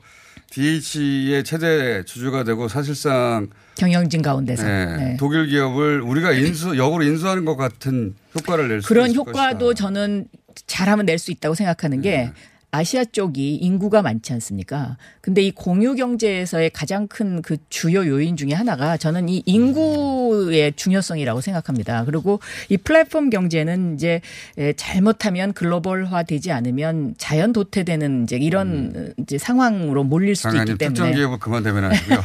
DH의 0.51 1.43
최대 1.43 2.03
주주가 2.05 2.43
되고 2.43 2.67
사실상 2.69 3.49
경영진 3.75 4.21
가운데서 4.21 4.63
네, 4.63 4.85
네. 4.97 5.17
독일 5.19 5.47
기업을 5.47 6.01
우리가 6.01 6.31
인수 6.31 6.77
역으로 6.77 7.03
인수하는 7.03 7.43
것 7.43 7.57
같은 7.57 8.15
효과를 8.39 8.69
낼수 8.69 8.87
그런 8.87 9.07
있을 9.09 9.17
효과도 9.17 9.73
저는 9.73 10.27
잘하면 10.67 11.05
낼 11.05 11.19
수 11.19 11.31
있다고 11.31 11.55
생각하는 11.55 11.99
게 12.01 12.17
네. 12.17 12.31
아시아 12.75 13.05
쪽이 13.05 13.55
인구가 13.55 14.01
많지 14.01 14.33
않습니까? 14.33 14.97
근데 15.21 15.41
이 15.41 15.51
공유 15.51 15.95
경제에서의 15.95 16.71
가장 16.71 17.07
큰 17.07 17.35
그 17.45 17.57
주요 17.69 18.07
요인 18.07 18.37
중에 18.37 18.53
하나가 18.53 18.97
저는 18.97 19.29
이 19.29 19.43
인구의 19.45 20.73
중요성이라고 20.75 21.41
생각합니다. 21.41 22.05
그리고 22.05 22.39
이 22.69 22.77
플랫폼 22.77 23.29
경제는 23.29 23.95
이제 23.95 24.21
에, 24.57 24.73
잘못하면 24.73 25.53
글로벌화 25.53 26.23
되지 26.23 26.51
않으면 26.51 27.15
자연 27.17 27.53
도태되는 27.53 28.23
이제 28.23 28.37
이런 28.37 29.13
이제 29.17 29.37
상황으로 29.37 30.03
몰릴 30.03 30.35
수도 30.35 30.49
있기 30.49 30.57
장관님 30.57 30.77
특정 30.77 30.93
때문에 30.93 31.15
기업을 31.15 31.39
그만 31.39 31.63
대변하시고요. 31.63 32.23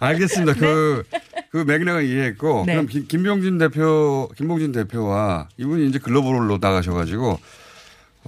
알겠습니다. 0.00 0.54
그, 0.54 1.02
그 1.50 1.64
맥락은 1.66 2.04
이해했고 2.04 2.64
네. 2.66 2.74
그럼 2.74 2.86
김, 2.86 3.06
김병진 3.08 3.58
대표, 3.58 4.28
김봉진 4.36 4.72
대표와 4.72 5.48
이분이 5.56 5.88
이제 5.88 5.98
글로벌로 5.98 6.58
나가셔가지고 6.60 7.38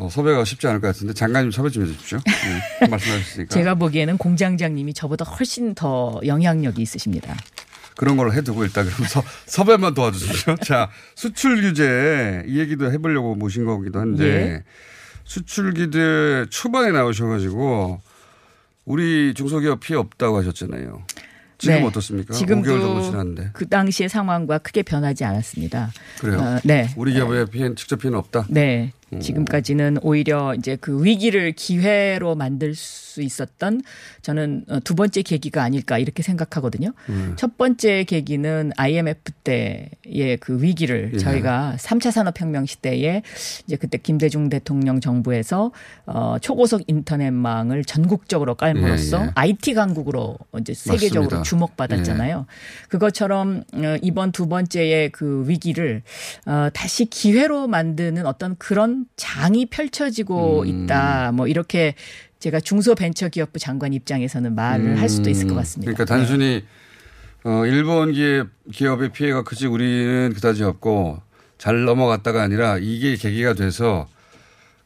어, 0.01 0.09
섭외가 0.09 0.47
쉽지 0.47 0.67
않을 0.67 0.81
것 0.81 0.87
같은데 0.87 1.13
장관님 1.13 1.51
섭외 1.51 1.69
좀 1.69 1.83
해주십시오. 1.83 2.19
네, 2.25 2.89
말씀하셨으니까 2.89 3.55
제가 3.55 3.75
보기에는 3.75 4.17
공장장님이 4.17 4.95
저보다 4.95 5.27
훨씬 5.27 5.75
더 5.75 6.19
영향력이 6.25 6.81
있으십니다. 6.81 7.37
그런 7.97 8.17
걸로 8.17 8.33
해두고 8.33 8.65
일단 8.65 8.87
그럼 8.87 9.07
서, 9.07 9.23
섭외만 9.45 9.93
도와주십시오. 9.93 10.57
자 10.65 10.89
수출 11.15 11.61
규제 11.61 12.43
이 12.47 12.59
얘기도 12.59 12.91
해보려고 12.91 13.35
모신 13.35 13.67
거기도 13.67 14.01
한데 14.01 14.25
예. 14.25 14.65
수출 15.25 15.75
규제 15.75 16.47
초반에 16.49 16.93
나오셔가지고 16.93 18.01
우리 18.87 19.35
중소기업 19.35 19.81
피해 19.81 19.99
없다고 19.99 20.39
하셨잖아요. 20.39 21.03
지금 21.59 21.75
네. 21.75 21.87
어떻습니까? 21.87 22.33
지금도 22.33 22.71
5개월 22.71 22.81
정도 22.81 23.03
지났는데. 23.03 23.51
그 23.53 23.69
당시의 23.69 24.09
상황과 24.09 24.59
크게 24.59 24.83
변하지 24.83 25.25
않았습니다. 25.25 25.93
그래요? 26.19 26.39
어, 26.39 26.59
네. 26.65 26.89
우리 26.97 27.13
기업의 27.13 27.47
피해 27.51 27.75
직접 27.75 27.99
피해는 27.99 28.19
없다. 28.19 28.47
네. 28.49 28.93
음. 29.13 29.21
지금까지는 29.21 29.99
오히려 30.03 30.55
이제 30.55 30.77
그 30.77 31.05
위기를 31.05 31.53
기회로 31.53 32.35
만들 32.35 32.75
수 32.75 33.23
있었던 33.23 33.83
저는 34.23 34.65
어, 34.69 34.81
두 34.81 34.95
번째 34.95 35.23
계기가 35.23 35.63
아닐까 35.63 35.99
이렇게 35.99 36.23
생각하거든요. 36.23 36.93
음. 37.09 37.35
첫 37.37 37.57
번째 37.57 38.05
계기는 38.05 38.73
IMF 38.77 39.33
때의 39.45 40.37
그 40.39 40.63
위기를 40.63 41.11
예. 41.15 41.19
저희가 41.19 41.75
3차 41.79 42.11
산업혁명 42.11 42.67
시대에 42.67 43.23
이제 43.67 43.77
그때 43.77 43.99
김대중 43.99 44.49
대통령 44.49 45.01
정부에서 45.01 45.73
어, 46.07 46.37
초고속 46.41 46.83
인터넷망을 46.87 47.85
전국적으로 47.85 48.55
깔므로써 48.55 49.23
예, 49.23 49.27
예. 49.27 49.31
IT 49.35 49.75
강국으로 49.75 50.39
이제 50.61 50.73
세계적으로 50.75 51.23
맞습니다. 51.23 51.43
주목받았잖아요. 51.43 52.47
그것처럼 52.89 53.65
어, 53.75 53.97
이번 54.03 54.33
두 54.33 54.49
번째의 54.49 55.11
그 55.11 55.45
위기를 55.49 56.03
어, 56.47 56.69
다시 56.73 57.07
기회로 57.07 57.67
만드는 57.67 58.27
어떤 58.27 58.57
그런 58.57 59.00
장이 59.17 59.67
펼쳐지고 59.67 60.63
음. 60.63 60.67
있다. 60.67 61.33
뭐 61.33 61.47
이렇게 61.47 61.95
제가 62.39 62.61
중소벤처기업부 62.61 63.59
장관 63.59 63.93
입장에서는 63.93 64.55
말을 64.55 64.99
할 65.01 65.09
수도 65.09 65.29
있을 65.29 65.47
것 65.47 65.55
같습니다. 65.57 65.93
그러니까 65.93 66.05
단순히 66.05 66.65
어, 67.45 67.65
일본 67.67 68.13
기업, 68.13 68.49
기업의 68.73 69.11
피해가 69.11 69.43
크지 69.45 69.67
우리는 69.67 70.33
그다지 70.35 70.63
없고 70.65 71.21
잘 71.59 71.85
넘어갔다가 71.85 72.43
아니라 72.43 72.79
이게 72.79 73.17
계기가 73.17 73.55
돼서 73.55 74.09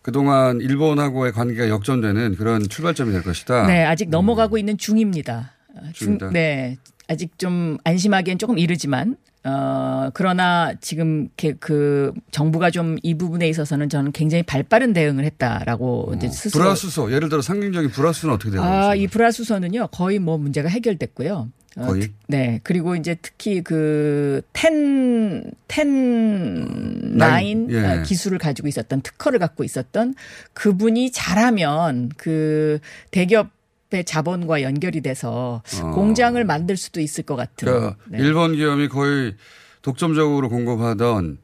그동안 0.02 0.60
일본하고의 0.60 1.32
관계가 1.32 1.68
역전되는 1.68 2.36
그런 2.36 2.68
출발점이 2.68 3.12
될 3.12 3.22
것이다. 3.22 3.66
네, 3.66 3.84
아직 3.84 4.10
넘어가고 4.10 4.58
있는 4.58 4.76
중입니다. 4.76 5.52
어, 5.74 5.80
중, 5.92 6.18
중이다. 6.18 6.30
네, 6.30 6.76
아직 7.08 7.38
좀 7.38 7.78
안심하기엔 7.84 8.38
조금 8.38 8.58
이르지만. 8.58 9.16
어, 9.46 10.08
그러나 10.14 10.72
지금 10.80 11.28
그 11.60 12.12
정부가 12.30 12.70
좀 12.70 12.96
이 13.02 13.14
부분에 13.14 13.48
있어서는 13.48 13.88
저는 13.90 14.12
굉장히 14.12 14.42
발 14.42 14.62
빠른 14.62 14.92
대응을 14.92 15.24
했다라고 15.24 16.14
이제 16.16 16.28
스스로. 16.28 16.62
불화수소 16.64 17.12
예를 17.12 17.28
들어 17.28 17.42
상징적인 17.42 17.90
불화수소는 17.90 18.34
어떻게 18.34 18.50
되는 18.52 18.64
거죠? 18.64 18.74
아, 18.74 18.94
이 18.94 19.06
불화수소는요, 19.06 19.88
거의 19.88 20.18
뭐 20.18 20.38
문제가 20.38 20.68
해결됐고요. 20.68 21.48
어, 21.76 21.86
거의? 21.86 22.02
특- 22.02 22.14
네. 22.28 22.60
그리고 22.62 22.94
이제 22.96 23.16
특히 23.20 23.60
그 23.62 24.40
텐, 24.52 25.42
텐 25.68 27.16
나인 27.18 27.68
예. 27.70 27.84
어, 27.84 28.02
기술을 28.02 28.38
가지고 28.38 28.68
있었던 28.68 29.00
특허를 29.02 29.38
갖고 29.38 29.64
있었던 29.64 30.14
그분이 30.52 31.10
잘하면 31.12 32.10
그 32.16 32.78
대기업 33.10 33.48
의 33.94 34.04
자본과 34.04 34.62
연결이 34.62 35.00
돼서 35.00 35.62
어. 35.82 35.90
공장을 35.92 36.42
만들 36.44 36.76
수도 36.76 37.00
있을 37.00 37.24
것 37.24 37.36
같은. 37.36 37.66
그러니까 37.66 37.96
네. 38.08 38.18
일본 38.18 38.54
기업이 38.56 38.88
거의 38.88 39.34
독점적으로 39.82 40.48
공급하던 40.48 41.38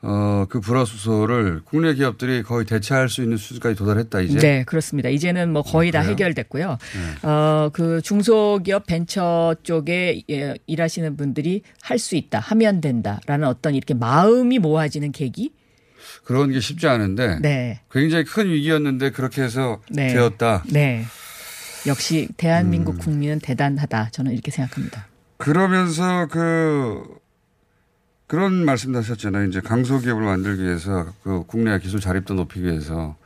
어, 0.00 0.46
그 0.48 0.60
불화수소를 0.60 1.62
국내 1.64 1.92
기업들이 1.94 2.42
거의 2.44 2.64
대체할 2.64 3.08
수 3.08 3.22
있는 3.22 3.36
수준까지 3.36 3.74
도달했다 3.74 4.20
이제. 4.20 4.38
네, 4.38 4.64
그렇습니다. 4.64 5.08
이제는 5.08 5.52
뭐 5.52 5.62
거의 5.62 5.90
다 5.90 6.00
그래요? 6.00 6.12
해결됐고요. 6.12 6.78
네. 7.22 7.28
어, 7.28 7.70
그 7.72 8.00
중소기업 8.02 8.86
벤처 8.86 9.56
쪽에 9.64 10.22
예, 10.30 10.54
일하시는 10.66 11.16
분들이 11.16 11.62
할 11.82 11.98
수 11.98 12.14
있다, 12.14 12.38
하면 12.38 12.80
된다 12.80 13.18
라는 13.26 13.48
어떤 13.48 13.74
이렇게 13.74 13.92
마음이 13.94 14.60
모아지는 14.60 15.10
계기? 15.10 15.52
그런 16.22 16.52
게 16.52 16.60
쉽지 16.60 16.86
않은데 16.86 17.38
네. 17.40 17.80
굉장히 17.90 18.24
큰 18.24 18.48
위기였는데 18.48 19.10
그렇게 19.10 19.42
해서 19.42 19.80
네. 19.90 20.08
되었다. 20.08 20.62
네. 20.70 21.04
역시 21.88 22.28
대한민국 22.36 22.96
음. 22.96 22.98
국민은 22.98 23.40
대단하다. 23.40 24.10
저는 24.12 24.32
이렇게 24.32 24.50
생각합니다. 24.50 25.06
그러면서 25.38 26.26
그 26.26 27.18
그런 28.26 28.64
말씀도 28.64 28.98
하셨잖아요. 28.98 29.48
이제 29.48 29.60
강소기업을 29.60 30.22
만들기 30.22 30.62
위해서 30.62 31.06
그 31.22 31.44
국내 31.46 31.78
기술 31.78 32.00
자립도 32.00 32.34
높이기 32.34 32.66
위해서 32.66 33.16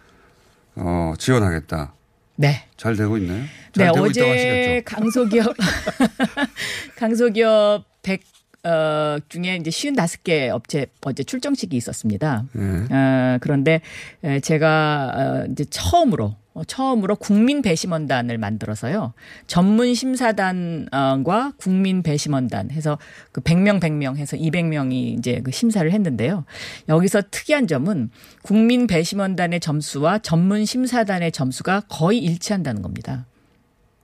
어, 0.77 1.15
지원하겠다. 1.19 1.93
네. 2.37 2.65
잘 2.77 2.97
되고 2.97 3.17
있나요? 3.19 3.43
네, 3.43 3.85
잘 3.85 3.93
되고 3.93 4.07
있다고 4.07 4.31
어제. 4.31 4.83
강소기업 4.85 5.57
강소기업 6.97 7.85
100 8.03 8.23
어, 8.65 9.17
중에 9.29 9.57
이제 9.57 9.71
55개 9.71 10.49
업체 10.51 10.87
어제 11.05 11.25
출정식이 11.25 11.77
있었습니다. 11.77 12.45
네. 12.53 12.95
어, 12.95 13.39
그런데 13.41 13.81
에, 14.23 14.41
제가 14.41 15.13
어, 15.15 15.51
이제 15.51 15.65
처음으로 15.65 16.25
어, 16.27 16.42
처음으로 16.67 17.17
국민 17.17 17.63
배심원단을 17.63 18.39
만들어서요. 18.39 19.15
전문 19.47 19.95
심사단과 19.95 21.53
국민 21.57 22.03
배심원단 22.03 22.71
해서 22.71 22.99
그 23.33 23.41
100명 23.41 23.81
100명 23.81 24.17
해서 24.17 24.37
200명이 24.37 25.19
이제 25.19 25.41
그 25.43 25.51
심사를 25.51 25.91
했는데요. 25.91 26.45
여기서 26.89 27.23
특이한 27.31 27.67
점은 27.67 28.11
국민 28.43 28.87
배심원단의 28.87 29.61
점수와 29.61 30.19
전문 30.19 30.65
심사단의 30.65 31.33
점수가 31.33 31.85
거의 31.89 32.19
일치한다는 32.19 32.83
겁니다. 32.83 33.27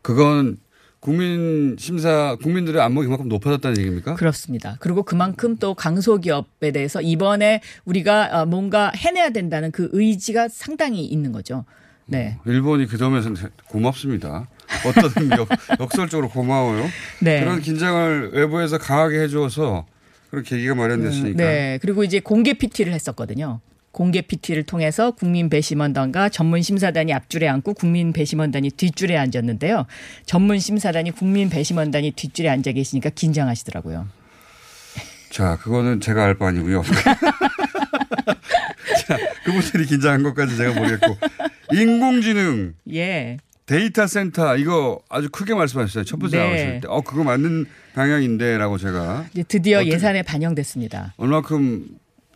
그건 0.02 0.56
국민 1.00 1.76
심사 1.78 2.36
국민들의 2.42 2.82
안목이 2.82 3.06
그만큼 3.06 3.28
높아졌다는 3.28 3.78
얘기입니까? 3.78 4.14
그렇습니다. 4.14 4.76
그리고 4.80 5.04
그만큼 5.04 5.56
또 5.56 5.74
강소기업에 5.74 6.72
대해서 6.72 7.00
이번에 7.00 7.60
우리가 7.84 8.42
어, 8.42 8.46
뭔가 8.46 8.90
해내야 8.96 9.30
된다는 9.30 9.70
그 9.70 9.88
의지가 9.92 10.48
상당히 10.48 11.04
있는 11.04 11.30
거죠. 11.30 11.64
네. 12.08 12.38
일본이 12.46 12.86
그 12.86 12.96
점에서는 12.96 13.36
고맙습니다. 13.66 14.48
어떤 14.86 15.30
역, 15.38 15.48
역설적으로 15.80 16.28
고마워요. 16.30 16.86
네. 17.20 17.40
그런 17.40 17.60
긴장을 17.60 18.30
외부에서 18.32 18.78
강하게 18.78 19.20
해줘서 19.20 19.86
그런 20.30 20.42
계기가 20.44 20.74
마련됐으니까. 20.74 21.36
네. 21.36 21.78
그리고 21.82 22.02
이제 22.04 22.18
공개 22.20 22.54
PT를 22.54 22.92
했었거든요. 22.94 23.60
공개 23.92 24.20
PT를 24.22 24.62
통해서 24.64 25.10
국민 25.10 25.48
배심원단과 25.48 26.28
전문 26.28 26.62
심사단이 26.62 27.12
앞줄에 27.12 27.48
앉고 27.48 27.74
국민 27.74 28.12
배심원단이 28.12 28.70
뒷줄에 28.70 29.16
앉았는데요. 29.16 29.86
전문 30.24 30.58
심사단이 30.58 31.10
국민 31.10 31.48
배심원단이 31.50 32.12
뒷줄에 32.12 32.48
앉아 32.48 32.72
계시니까 32.72 33.10
긴장하시더라고요. 33.10 34.06
자, 35.30 35.56
그거는 35.58 36.00
제가 36.00 36.24
알 36.24 36.34
바 36.38 36.48
아니고요. 36.48 36.82
자, 39.06 39.18
그분들이 39.44 39.86
긴장한 39.86 40.22
것까지 40.22 40.56
제가 40.56 40.74
모르겠고. 40.74 41.16
인공지능. 41.72 42.74
예. 42.92 43.38
데이터 43.66 44.06
센터 44.06 44.56
이거 44.56 45.00
아주 45.10 45.28
크게 45.30 45.54
말씀하셨어요. 45.54 46.04
첫 46.04 46.18
번째 46.18 46.38
네. 46.38 46.44
나오실 46.44 46.80
때. 46.80 46.88
어, 46.88 47.02
그거 47.02 47.22
맞는 47.22 47.66
방향인데라고 47.94 48.78
제가. 48.78 49.26
이제 49.32 49.42
드디어 49.42 49.84
예산에 49.84 50.22
반영됐습니다. 50.22 51.14
얼마큼 51.18 51.86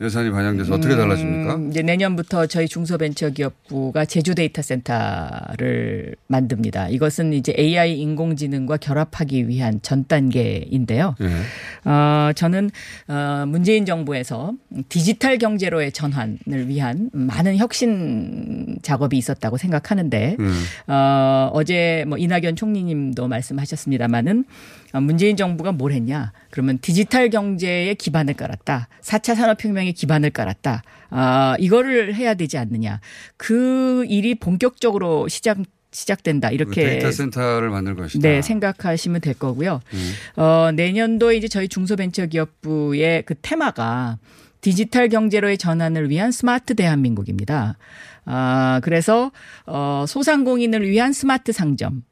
예산이 0.03 0.31
반영돼서 0.31 0.75
어떻게 0.75 0.97
달라집니까? 0.97 1.55
음, 1.55 1.71
이제 1.71 1.83
내년부터 1.83 2.47
저희 2.47 2.67
중소벤처기업부가 2.67 4.05
제조 4.05 4.35
데이터 4.35 4.61
센터를 4.61 6.17
만듭니다. 6.27 6.89
이것은 6.89 7.33
이제 7.33 7.55
AI 7.57 8.01
인공지능과 8.01 8.79
결합하기 8.79 9.47
위한 9.47 9.81
전 9.83 10.05
단계인데요. 10.09 11.15
예. 11.21 11.89
어, 11.89 12.33
저는 12.35 12.71
어, 13.07 13.45
문재인 13.47 13.87
정부에서 13.87 14.55
디지털 14.89 15.39
경제로의 15.39 15.93
전환을 15.93 16.69
위한 16.69 17.09
많은 17.13 17.57
혁신 17.57 18.79
작업이 18.83 19.17
있었다고 19.17 19.57
생각하는데 19.57 20.37
음. 20.41 20.65
어, 20.89 21.51
어제 21.53 22.05
뭐 22.09 22.19
이낙연 22.19 22.57
총리님도 22.57 23.29
말씀하셨습니다마는 23.29 24.41
어, 24.41 24.82
문재인 25.01 25.37
정부가 25.37 25.73
뭘 25.73 25.93
했냐? 25.93 26.33
그러면 26.51 26.79
디지털 26.79 27.31
경제의 27.31 27.95
기반을 27.95 28.35
깔았다. 28.35 28.89
4차 29.01 29.35
산업혁명의 29.35 29.93
기반을 29.95 30.31
깔았다. 30.31 30.83
아, 31.11 31.57
이거를 31.59 32.15
해야 32.15 32.35
되지 32.35 32.59
않느냐. 32.59 33.01
그 33.37 34.05
일이 34.09 34.35
본격적으로 34.35 35.29
시작, 35.29 35.59
시작된다. 35.93 36.49
그 36.49 36.55
이렇게. 36.55 36.85
데이터 36.85 37.11
센터를 37.11 37.71
만들 37.71 37.97
것이다. 37.97 38.27
네, 38.27 38.43
생각하시면 38.43 39.21
될 39.21 39.35
거고요. 39.35 39.81
음. 39.93 40.43
어, 40.43 40.71
내년도에 40.73 41.37
이제 41.37 41.49
저희 41.49 41.69
중소벤처기업부의 41.69 43.23
그 43.25 43.35
테마가 43.41 44.19
디지털 44.61 45.09
경제로의 45.09 45.59
전환을 45.59 46.09
위한 46.09 46.31
스마트 46.31 46.75
대한민국입니다. 46.75 47.77
아, 48.25 48.81
그래서 48.85 49.33
어, 49.67 50.05
소상공인을 50.07 50.89
위한 50.89 51.13
스마트 51.13 51.53
상점, 51.53 52.05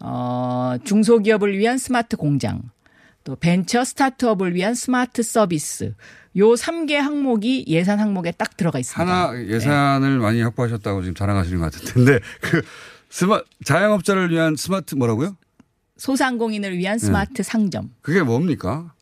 어, 0.00 0.76
중소기업을 0.84 1.56
위한 1.58 1.78
스마트 1.78 2.16
공장, 2.16 2.62
또 3.24 3.36
벤처 3.36 3.84
스타트업을 3.84 4.54
위한 4.54 4.74
스마트 4.74 5.22
서비스. 5.22 5.94
요 6.36 6.52
3개 6.52 6.94
항목이 6.94 7.64
예산 7.68 7.98
항목에 7.98 8.30
딱 8.30 8.56
들어가 8.56 8.78
있습니다. 8.78 9.28
하나 9.28 9.46
예산을 9.46 10.18
많이 10.18 10.42
확보하셨다고 10.42 11.02
지금 11.02 11.14
자랑하시는 11.14 11.58
것 11.60 11.72
같은데. 11.72 12.20
그 12.40 12.62
스마 13.08 13.40
자영업자를 13.64 14.30
위한 14.30 14.56
스마트 14.56 14.94
뭐라고요? 14.94 15.36
소상공인을 15.96 16.76
위한 16.76 16.98
네. 16.98 17.06
스마트 17.06 17.42
상점. 17.42 17.90
그게 18.02 18.22
뭡니까? 18.22 18.92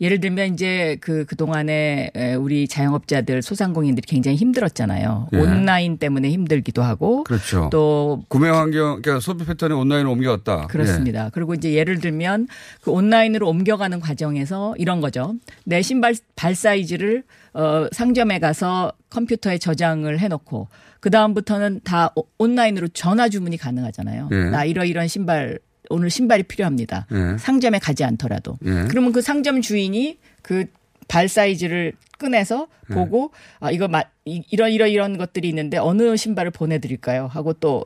예를 0.00 0.20
들면 0.20 0.52
이제 0.54 0.98
그 1.00 1.24
그동안에 1.24 2.10
에, 2.14 2.34
우리 2.34 2.68
자영업자들 2.68 3.40
소상공인들이 3.42 4.04
굉장히 4.06 4.36
힘들었잖아요. 4.36 5.28
예. 5.32 5.38
온라인 5.38 5.96
때문에 5.96 6.30
힘들기도 6.30 6.82
하고 6.82 7.24
그렇죠. 7.24 7.68
또 7.72 8.22
구매 8.28 8.48
환경, 8.50 9.00
그러니까 9.00 9.20
소비 9.20 9.46
패턴이 9.46 9.72
온라인으로 9.72 10.12
옮겨왔다. 10.12 10.66
그렇습니다. 10.66 11.30
그리고 11.32 11.54
이제 11.54 11.72
예를 11.72 12.00
들면 12.00 12.46
그 12.82 12.90
온라인으로 12.90 13.48
옮겨가는 13.48 14.00
과정에서 14.00 14.74
이런 14.78 15.00
거죠. 15.00 15.34
내 15.64 15.80
신발 15.80 16.14
발 16.34 16.54
사이즈를 16.54 17.22
어 17.54 17.86
상점에 17.92 18.38
가서 18.38 18.92
컴퓨터에 19.08 19.56
저장을 19.58 20.18
해 20.20 20.28
놓고 20.28 20.68
그 21.00 21.08
다음부터는 21.08 21.80
다 21.84 22.12
오- 22.16 22.24
온라인으로 22.38 22.88
전화 22.88 23.28
주문이 23.30 23.56
가능하잖아요. 23.56 24.28
예. 24.32 24.36
나 24.50 24.64
이러 24.66 24.84
이런 24.84 25.08
신발 25.08 25.58
오늘 25.90 26.10
신발이 26.10 26.44
필요합니다. 26.44 27.06
예. 27.12 27.38
상점에 27.38 27.78
가지 27.78 28.04
않더라도 28.04 28.58
예. 28.64 28.86
그러면 28.88 29.12
그 29.12 29.20
상점 29.20 29.60
주인이 29.62 30.18
그 30.42 30.66
발 31.08 31.28
사이즈를 31.28 31.92
꺼내서 32.18 32.68
예. 32.90 32.94
보고 32.94 33.30
아 33.60 33.70
이거 33.70 33.88
마, 33.88 34.02
이, 34.24 34.42
이런 34.50 34.72
이런 34.72 34.88
이런 34.88 35.18
것들이 35.18 35.48
있는데 35.48 35.78
어느 35.78 36.16
신발을 36.16 36.50
보내 36.50 36.78
드릴까요? 36.78 37.26
하고 37.26 37.52
또 37.52 37.84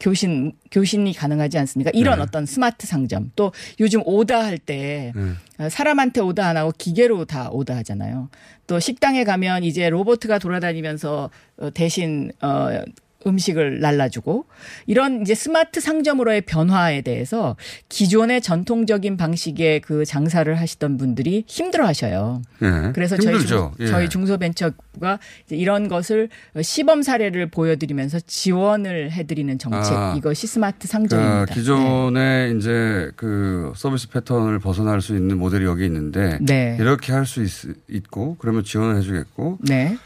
교신 0.00 0.52
교신이 0.70 1.12
가능하지 1.12 1.58
않습니까? 1.58 1.90
이런 1.92 2.18
네. 2.18 2.22
어떤 2.22 2.46
스마트 2.46 2.86
상점 2.86 3.32
또 3.34 3.52
요즘 3.80 4.00
오다 4.04 4.44
할 4.44 4.58
때 4.58 5.12
네. 5.58 5.68
사람한테 5.68 6.20
오다 6.20 6.46
안 6.48 6.56
하고 6.56 6.72
기계로 6.76 7.24
다 7.24 7.50
오다 7.50 7.76
하잖아요. 7.78 8.28
또 8.66 8.78
식당에 8.80 9.24
가면 9.24 9.64
이제 9.64 9.88
로봇가 9.88 10.38
돌아다니면서 10.38 11.30
어, 11.58 11.70
대신 11.74 12.30
어 12.42 12.80
음식을 13.26 13.80
날라주고 13.80 14.46
이런 14.86 15.22
이제 15.22 15.34
스마트 15.34 15.80
상점으로의 15.80 16.42
변화에 16.42 17.02
대해서 17.02 17.56
기존의 17.88 18.40
전통적인 18.42 19.16
방식의 19.16 19.80
그 19.80 20.04
장사를 20.04 20.52
하시던 20.54 20.96
분들이 20.96 21.44
힘들어 21.46 21.86
하셔요. 21.86 22.42
예. 22.62 22.92
그래서 22.92 23.16
저희, 23.16 23.34
힘들죠. 23.34 23.72
중, 23.76 23.86
예. 23.86 23.90
저희 23.90 24.08
중소벤처가 24.08 25.18
이런 25.50 25.88
것을 25.88 26.28
시범 26.62 27.02
사례를 27.02 27.50
보여드리면서 27.50 28.20
지원을 28.20 29.10
해드리는 29.12 29.58
정책 29.58 29.92
아. 29.94 30.14
이것이 30.16 30.46
스마트 30.46 30.86
상점입니다. 30.86 31.46
네. 31.46 31.54
기존의 31.54 32.56
이제 32.56 33.10
그 33.16 33.72
서비스 33.76 34.08
패턴을 34.10 34.58
벗어날 34.60 35.00
수 35.00 35.16
있는 35.16 35.38
모델이 35.38 35.64
여기 35.64 35.84
있는데 35.86 36.38
네. 36.40 36.76
이렇게 36.80 37.12
할 37.12 37.28
수 37.28 37.44
있고 37.88 38.36
그러면 38.38 38.64
지원을 38.64 38.96
해주겠고 38.96 39.58
네. 39.60 39.98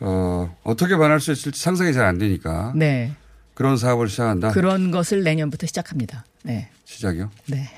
어, 0.00 0.56
어떻게 0.62 0.96
반할 0.96 1.20
수 1.20 1.30
있을지 1.32 1.60
상상이 1.60 1.92
잘 1.92 2.04
안 2.06 2.18
되니까 2.18 2.72
네. 2.74 3.12
그런 3.54 3.76
사업을 3.76 4.08
시작한다. 4.08 4.50
그런 4.52 4.90
것을 4.90 5.22
내년부터 5.22 5.66
시작합니다. 5.66 6.24
네. 6.42 6.70
시작이요? 6.84 7.30
네. 7.46 7.68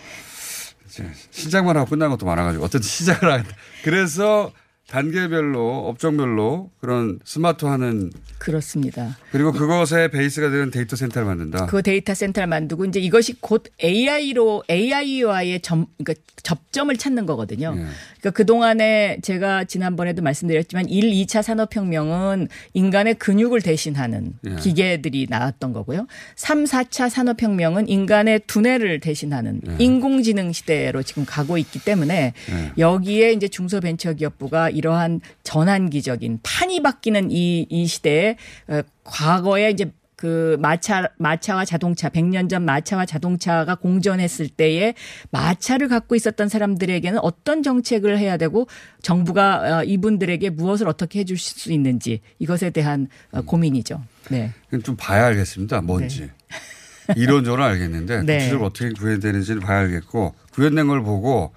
시작만 1.31 1.77
하고 1.77 1.89
끝난 1.89 2.11
것도 2.11 2.27
많아가지고 2.27 2.64
어쨌든 2.64 2.83
시작을 2.89 3.33
하겠다. 3.33 3.57
그래서 3.83 4.53
단계별로 4.93 5.88
업종별로 5.88 6.70
그런 6.78 7.18
스마트화하는 7.24 8.12
그렇습니다. 8.36 9.16
그리고 9.30 9.51
그것의 9.51 10.11
베이스가 10.11 10.51
되는 10.51 10.70
데이터 10.70 10.97
센터를 10.97 11.26
만든다. 11.26 11.64
그 11.64 11.80
데이터 11.80 12.12
센터를 12.12 12.47
만들고 12.47 12.84
이제 12.84 13.01
이것이 13.01 13.36
곧 13.40 13.64
AI로 13.82 14.64
AI와의 14.68 15.62
점 15.62 15.86
그러니까 15.97 16.22
접점을 16.43 16.95
찾는 16.95 17.24
거거든요. 17.24 17.70
그러니까 17.72 18.30
그 18.30 18.45
동안에 18.45 19.18
제가 19.22 19.64
지난번에도 19.64 20.22
말씀드렸지만 20.22 20.88
1, 20.88 21.11
2차 21.24 21.43
산업 21.43 21.74
혁명은 21.74 22.49
인간의 22.74 23.14
근육을 23.14 23.62
대신하는 23.62 24.34
예. 24.47 24.57
기계들이 24.57 25.28
나왔던 25.30 25.72
거고요. 25.72 26.07
3, 26.36 26.64
4차 26.64 27.09
산업 27.09 27.40
혁명은 27.40 27.88
인간의 27.88 28.40
두뇌를 28.47 29.01
대신하는 29.01 29.61
예. 29.68 29.76
인공지능 29.78 30.53
시대로 30.53 31.03
지금 31.03 31.24
가고 31.24 31.57
있기 31.59 31.78
때문에 31.78 32.34
예. 32.51 32.72
여기에 32.76 33.32
이제 33.32 33.49
중소벤처기업부가 33.49 34.70
이러한 34.83 35.20
전환기적인 35.45 36.41
판이 36.43 36.83
바뀌는 36.83 37.30
이, 37.30 37.66
이 37.70 37.87
시대에 37.87 38.37
어, 38.66 38.83
과거에 39.05 39.70
이제 39.70 39.93
그 40.16 40.57
마차 40.61 41.09
마차와 41.18 41.64
자동차 41.64 42.09
100년 42.09 42.49
전 42.49 42.64
마차와 42.64 43.07
자동차가 43.07 43.74
공존했을 43.74 44.49
때에 44.49 44.95
마차를 45.30 45.89
갖고 45.89 46.14
있었던 46.14 46.49
사람들에게는 46.49 47.18
어떤 47.22 47.64
정책을 47.64 48.18
해야 48.18 48.37
되고 48.37 48.68
정부가 49.03 49.80
어, 49.80 49.85
이분들에게 49.85 50.51
무엇을 50.51 50.87
어떻게 50.89 51.20
해줄 51.20 51.39
수 51.39 51.72
있는지 51.72 52.20
이것에 52.39 52.70
대한 52.70 53.09
어, 53.33 53.43
고민이죠. 53.43 54.01
네. 54.30 54.53
좀 54.85 54.97
봐야 54.97 55.26
알겠습니다. 55.26 55.80
뭔지. 55.80 56.30
이론적으로 57.16 57.64
알겠는데 57.64 58.22
네. 58.26 58.39
구체적으로 58.39 58.66
어떻게 58.68 58.91
구현되는지는 58.93 59.61
봐야 59.61 59.80
알겠고 59.80 60.37
구현된 60.53 60.87
걸 60.87 61.03
보고 61.03 61.53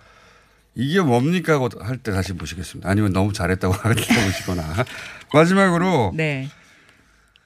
이게 0.75 0.99
뭡니까 1.01 1.53
하고 1.53 1.69
할 1.79 1.97
때 1.97 2.11
다시 2.11 2.33
보시겠습니다. 2.33 2.89
아니면 2.89 3.13
너무 3.13 3.31
잘했다고 3.33 3.73
보시거나. 4.25 4.85
마지막으로 5.33 6.13
네. 6.15 6.49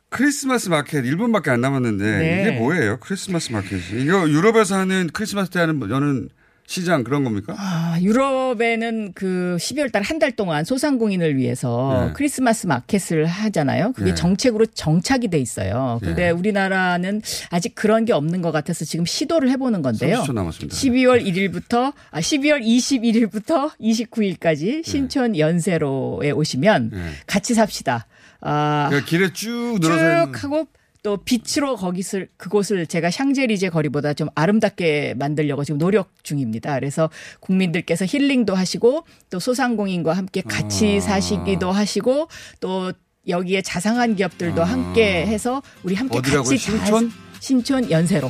크리스마스 0.10 0.70
마켓 0.70 1.04
1분밖에 1.04 1.50
안 1.50 1.62
남았는데 1.62 2.04
네. 2.18 2.42
이게 2.42 2.52
뭐예요? 2.58 2.98
크리스마스 3.00 3.52
마켓이. 3.52 4.02
이거 4.04 4.28
유럽에서 4.28 4.76
하는 4.78 5.10
크리스마스 5.14 5.52
때 5.52 5.60
하는 5.60 5.80
여는 5.90 6.30
시장 6.70 7.04
그런 7.04 7.24
겁니까? 7.24 7.56
아, 7.58 7.98
유럽에는 8.00 9.14
그 9.16 9.58
12월 9.60 9.92
달 9.92 10.04
한 10.04 10.20
달 10.20 10.32
동안 10.32 10.64
소상공인을 10.66 11.36
위해서 11.36 12.06
네. 12.10 12.14
크리스마스 12.14 12.68
마켓을 12.68 13.26
하잖아요. 13.26 13.94
그게 13.94 14.12
네. 14.12 14.16
정책으로 14.16 14.68
정착이 14.68 15.30
돼 15.30 15.40
있어요. 15.40 15.98
근데 16.04 16.26
네. 16.26 16.30
우리나라는 16.30 17.24
아직 17.50 17.74
그런 17.74 18.06
게 18.06 18.14
없는 18.14 18.44
것 18.44 18.52
같아서 18.52 18.86
지금 18.86 19.06
시도를 19.08 19.50
해보는 19.50 19.82
건데요. 19.82 20.20
30초 20.22 20.34
남았습니다. 20.34 20.76
12월 20.76 21.26
1일부터 21.26 21.92
아 22.12 22.20
12월 22.20 22.62
21일부터 22.64 23.72
29일까지 23.82 24.86
신촌 24.86 25.38
연세로에 25.38 26.30
오시면 26.32 26.92
같이 27.26 27.56
삽시다. 27.56 28.06
아, 28.42 28.88
그러니까 28.90 29.10
길에 29.10 29.34
쭉 29.34 29.80
늘어서 29.82 30.26
쭉 30.32 30.44
하고 30.44 30.68
또 31.02 31.18
빛으로 31.18 31.76
거기를 31.78 32.28
그곳을 32.38 32.86
제가 32.86 33.10
샹젤리제 33.10 33.70
거리보다 33.70 34.14
좀 34.14 34.28
아름답게 34.36 35.16
만들려고 35.18 35.64
지금 35.64 35.78
노력 35.78 36.12
중입니다. 36.24 36.74
그래서 36.76 37.10
국민들께서 37.40 38.06
힐링도 38.06 38.54
하시고 38.56 39.06
또 39.30 39.40
소상공인과 39.40 40.14
함께 40.14 40.42
같이 40.42 40.98
아. 40.98 41.02
사시기도 41.02 41.72
하시고 41.72 42.28
또 42.60 42.92
여기에 43.28 43.62
자상한 43.62 44.16
기업들도 44.16 44.62
함께 44.64 45.26
해서 45.26 45.62
우리 45.84 45.96
함께 45.96 46.18
아. 46.18 46.22
같이 46.22 46.58
잘- 46.58 46.78
신촌? 46.78 47.12
신촌 47.40 47.90
연세로 47.92 48.30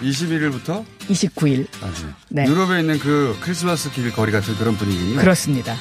21일부터 0.00 0.84
29일 1.08 1.66
네. 2.28 2.46
유럽에 2.46 2.80
있는 2.80 2.98
그 2.98 3.36
크리스마스 3.40 3.90
길 3.92 4.10
거리 4.12 4.30
같은 4.32 4.54
그런 4.56 4.76
분위기군요. 4.76 5.18
그렇습니다. 5.20 5.74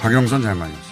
박영선 0.00 0.42
장관이었습니다. 0.42 0.89